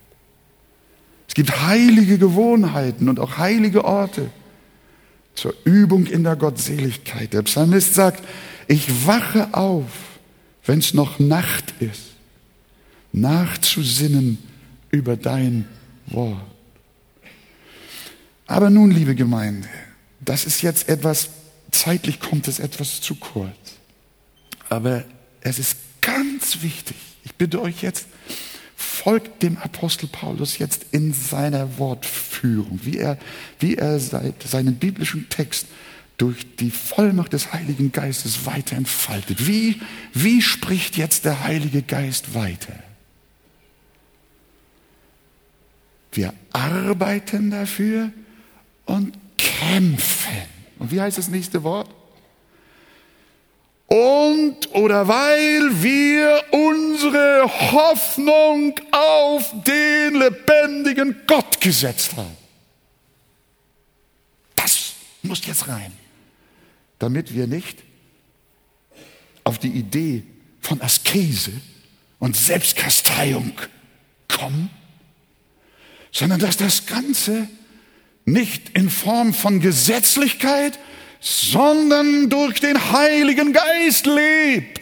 [1.28, 4.30] Es gibt heilige Gewohnheiten und auch heilige Orte
[5.34, 7.32] zur Übung in der Gottseligkeit.
[7.32, 8.24] Der Psalmist sagt,
[8.68, 9.86] ich wache auf,
[10.64, 12.14] wenn es noch Nacht ist,
[13.12, 14.38] nachzusinnen
[14.90, 15.66] über dein
[16.06, 16.40] Wort.
[18.46, 19.68] Aber nun, liebe Gemeinde,
[20.20, 21.30] das ist jetzt etwas,
[21.70, 23.50] zeitlich kommt es etwas zu kurz.
[24.68, 25.04] Aber
[25.40, 26.96] es ist ganz wichtig.
[27.24, 28.06] Ich bitte euch jetzt,
[28.76, 33.18] folgt dem Apostel Paulus jetzt in seiner Wortführung, wie er,
[33.58, 35.66] wie er seinen biblischen Text
[36.16, 39.46] durch die Vollmacht des Heiligen Geistes weiter entfaltet.
[39.46, 39.80] Wie,
[40.12, 42.74] wie spricht jetzt der Heilige Geist weiter?
[46.12, 48.12] Wir arbeiten dafür
[48.84, 50.42] und kämpfen.
[50.78, 51.90] Und wie heißt das nächste Wort?
[53.94, 62.36] Und oder weil wir unsere Hoffnung auf den lebendigen Gott gesetzt haben.
[64.56, 65.92] Das muss jetzt rein,
[66.98, 67.84] damit wir nicht
[69.44, 70.24] auf die Idee
[70.60, 71.52] von Askese
[72.18, 73.52] und Selbstkasteiung
[74.26, 74.70] kommen,
[76.10, 77.48] sondern dass das Ganze
[78.24, 80.80] nicht in Form von Gesetzlichkeit,
[81.24, 84.80] sondern durch den Heiligen Geist lebt.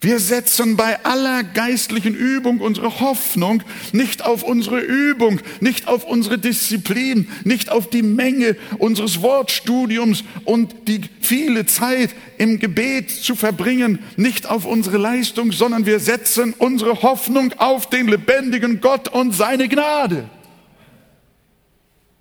[0.00, 3.62] Wir setzen bei aller geistlichen Übung unsere Hoffnung
[3.92, 10.86] nicht auf unsere Übung, nicht auf unsere Disziplin, nicht auf die Menge unseres Wortstudiums und
[10.86, 17.02] die viele Zeit im Gebet zu verbringen, nicht auf unsere Leistung, sondern wir setzen unsere
[17.02, 20.28] Hoffnung auf den lebendigen Gott und seine Gnade.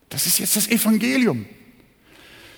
[0.10, 1.46] Das ist jetzt das Evangelium.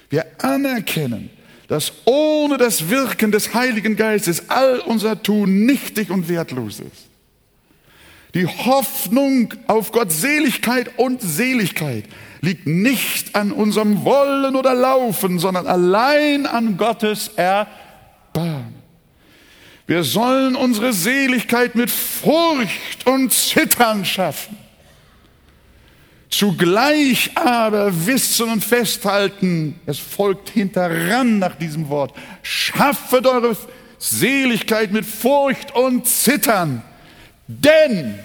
[0.10, 1.30] Wir anerkennen,
[1.68, 7.10] dass ohne das Wirken des Heiligen Geistes all unser Tun nichtig und wertlos ist.
[8.34, 12.06] Die Hoffnung auf Gottseligkeit und Seligkeit
[12.42, 18.76] liegt nicht an unserem Wollen oder Laufen, sondern allein an Gottes Erbarmen.
[19.88, 24.56] Wir sollen unsere Seligkeit mit Furcht und Zittern schaffen.
[26.30, 32.14] Zugleich aber wissen und festhalten, es folgt hinteran nach diesem Wort,
[32.44, 33.58] schaffet eure
[33.98, 36.84] Seligkeit mit Furcht und Zittern,
[37.48, 38.20] denn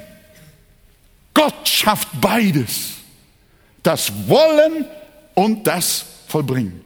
[1.32, 2.92] Gott schafft beides,
[3.82, 4.84] das Wollen
[5.32, 6.82] und das Vollbringen.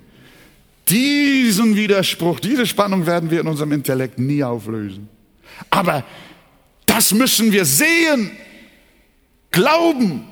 [0.89, 5.09] Diesen Widerspruch, diese Spannung werden wir in unserem Intellekt nie auflösen.
[5.69, 6.05] Aber
[6.87, 8.31] das müssen wir sehen,
[9.51, 10.25] glauben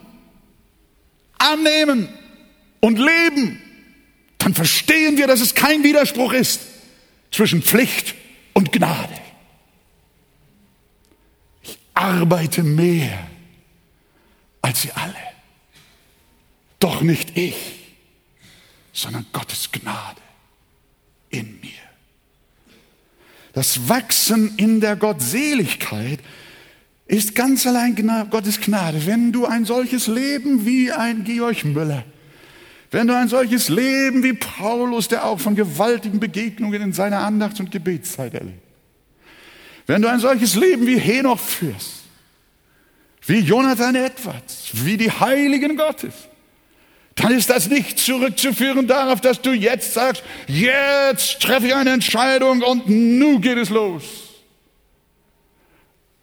[1.39, 2.09] annehmen
[2.81, 3.61] und leben,
[4.39, 6.61] dann verstehen wir, dass es kein Widerspruch ist
[7.31, 8.15] zwischen Pflicht
[8.53, 9.13] und Gnade.
[11.63, 13.27] Ich arbeite mehr
[14.63, 15.15] als sie alle.
[16.79, 17.55] Doch nicht ich,
[18.93, 20.21] sondern Gottes Gnade
[21.31, 21.71] in mir.
[23.53, 26.21] Das Wachsen in der Gottseligkeit
[27.07, 27.95] ist ganz allein
[28.31, 29.07] Gottes Gnade.
[29.07, 32.05] Wenn du ein solches Leben wie ein Georg Müller,
[32.91, 37.61] wenn du ein solches Leben wie Paulus, der auch von gewaltigen Begegnungen in seiner Andachts-
[37.61, 38.63] und Gebetszeit erlebt,
[39.87, 42.05] wenn du ein solches Leben wie Henoch führst,
[43.27, 46.15] wie Jonathan Edwards, wie die Heiligen Gottes,
[47.15, 52.63] dann ist das nicht zurückzuführen darauf, dass du jetzt sagst, jetzt treffe ich eine Entscheidung
[52.63, 54.26] und nun geht es los.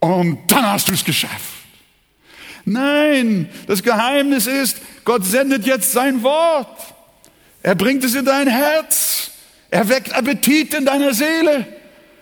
[0.03, 1.63] Und dann hast du es geschafft.
[2.65, 6.93] Nein, das Geheimnis ist, Gott sendet jetzt sein Wort.
[7.61, 9.31] Er bringt es in dein Herz.
[9.69, 11.65] Er weckt Appetit in deiner Seele.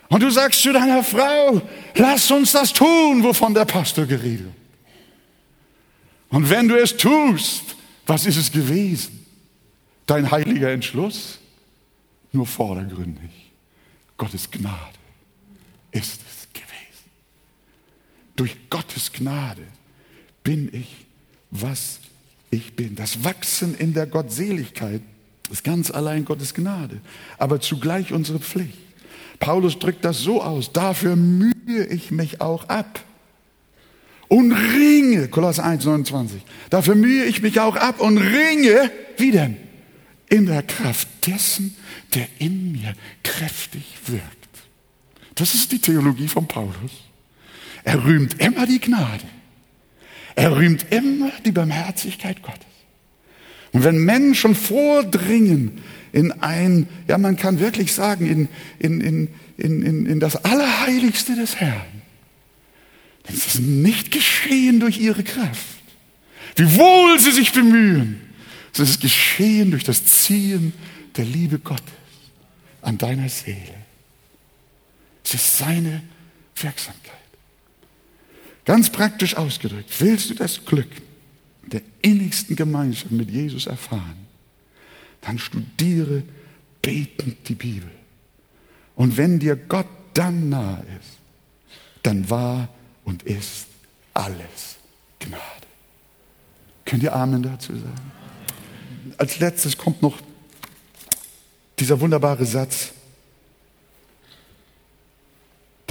[0.10, 1.60] Und du sagst zu deiner Frau,
[1.96, 6.38] lass uns das tun, wovon der Pastor geredet hat.
[6.38, 7.64] Und wenn du es tust,
[8.06, 9.26] was ist es gewesen?
[10.06, 11.40] Dein heiliger Entschluss?
[12.32, 13.32] Nur vordergründig.
[14.18, 15.00] Gottes Gnade
[15.92, 16.31] ist es.
[18.42, 19.62] Durch Gottes Gnade
[20.44, 21.06] bin ich,
[21.52, 22.00] was
[22.50, 22.96] ich bin.
[22.96, 25.04] Das Wachsen in der Gottseligkeit
[25.52, 27.02] ist ganz allein Gottes Gnade,
[27.38, 28.80] aber zugleich unsere Pflicht.
[29.38, 33.04] Paulus drückt das so aus, dafür mühe ich mich auch ab
[34.28, 39.56] und ringe, Kolosser 1, 29, dafür mühe ich mich auch ab und ringe, wie denn?
[40.30, 41.76] In der Kraft dessen,
[42.16, 44.26] der in mir kräftig wirkt.
[45.36, 47.11] Das ist die Theologie von Paulus.
[47.84, 49.24] Er rühmt immer die Gnade.
[50.36, 52.66] Er rühmt immer die Barmherzigkeit Gottes.
[53.74, 59.02] Und wenn Menschen vordringen in ein, ja man kann wirklich sagen, in, in,
[59.58, 62.02] in, in, in das Allerheiligste des Herrn,
[63.24, 65.80] dann ist es nicht geschehen durch ihre Kraft.
[66.56, 68.20] Wie wohl sie sich bemühen,
[68.74, 70.74] es ist geschehen durch das Ziehen
[71.16, 71.94] der Liebe Gottes
[72.82, 73.76] an deiner Seele.
[75.24, 76.02] Es ist seine
[76.56, 77.21] Wirksamkeit.
[78.66, 80.90] Ganz praktisch ausgedrückt, willst du das Glück
[81.64, 84.28] der innigsten Gemeinschaft mit Jesus erfahren,
[85.22, 86.24] dann studiere
[86.82, 87.90] betend die Bibel.
[88.96, 91.18] Und wenn dir Gott dann nahe ist,
[92.04, 92.70] dann war
[93.06, 93.68] und ist
[94.14, 94.78] alles
[95.20, 95.42] Gnade.
[96.86, 98.12] Könnt ihr Amen dazu sagen?
[99.18, 100.18] Als letztes kommt noch
[101.80, 102.92] dieser wunderbare Satz.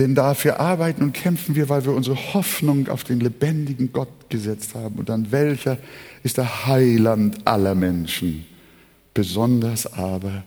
[0.00, 4.74] Denn dafür arbeiten und kämpfen wir, weil wir unsere Hoffnung auf den lebendigen Gott gesetzt
[4.74, 4.94] haben.
[4.94, 5.76] Und an welcher
[6.22, 8.46] ist der Heiland aller Menschen,
[9.12, 10.42] besonders aber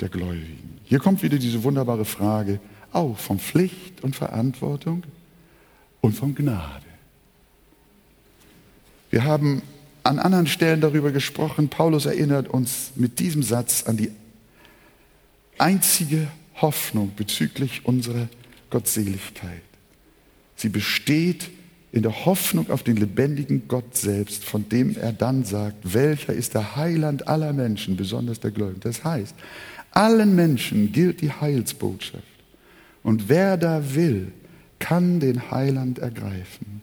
[0.00, 0.80] der Gläubigen.
[0.84, 2.60] Hier kommt wieder diese wunderbare Frage,
[2.92, 5.02] auch von Pflicht und Verantwortung
[6.00, 6.86] und von Gnade.
[9.10, 9.60] Wir haben
[10.02, 11.68] an anderen Stellen darüber gesprochen.
[11.68, 14.10] Paulus erinnert uns mit diesem Satz an die
[15.58, 18.28] einzige Hoffnung bezüglich unserer
[18.74, 19.62] Gottseligkeit.
[20.56, 21.48] Sie besteht
[21.92, 26.54] in der Hoffnung auf den lebendigen Gott selbst, von dem er dann sagt, welcher ist
[26.54, 28.80] der Heiland aller Menschen, besonders der Gläubigen.
[28.80, 29.36] Das heißt,
[29.92, 32.24] allen Menschen gilt die Heilsbotschaft.
[33.04, 34.32] Und wer da will,
[34.80, 36.82] kann den Heiland ergreifen.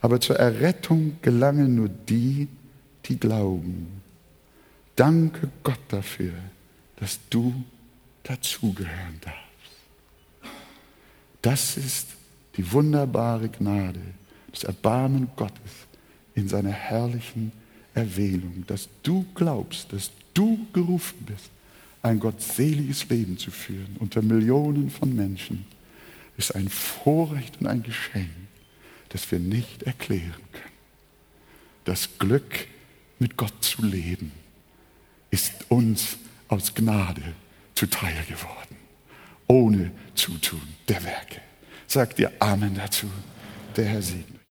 [0.00, 2.48] Aber zur Errettung gelangen nur die,
[3.04, 3.88] die glauben.
[4.96, 6.32] Danke Gott dafür,
[6.96, 7.52] dass du
[8.22, 9.49] dazugehören darfst.
[11.42, 12.08] Das ist
[12.56, 14.00] die wunderbare Gnade,
[14.52, 15.86] das Erbarmen Gottes
[16.34, 17.52] in seiner herrlichen
[17.94, 21.50] Erwählung, dass du glaubst, dass du gerufen bist,
[22.02, 25.66] ein gottseliges Leben zu führen unter Millionen von Menschen
[26.36, 28.30] ist ein Vorrecht und ein Geschenk,
[29.10, 30.64] das wir nicht erklären können.
[31.84, 32.66] Das Glück,
[33.18, 34.32] mit Gott zu leben,
[35.30, 36.16] ist uns
[36.48, 37.22] aus Gnade
[37.74, 38.69] zuteil geworden,
[39.50, 41.40] ohne Zutun der Werke.
[41.88, 43.10] Sagt ihr Amen dazu,
[43.76, 44.39] der Herr segne.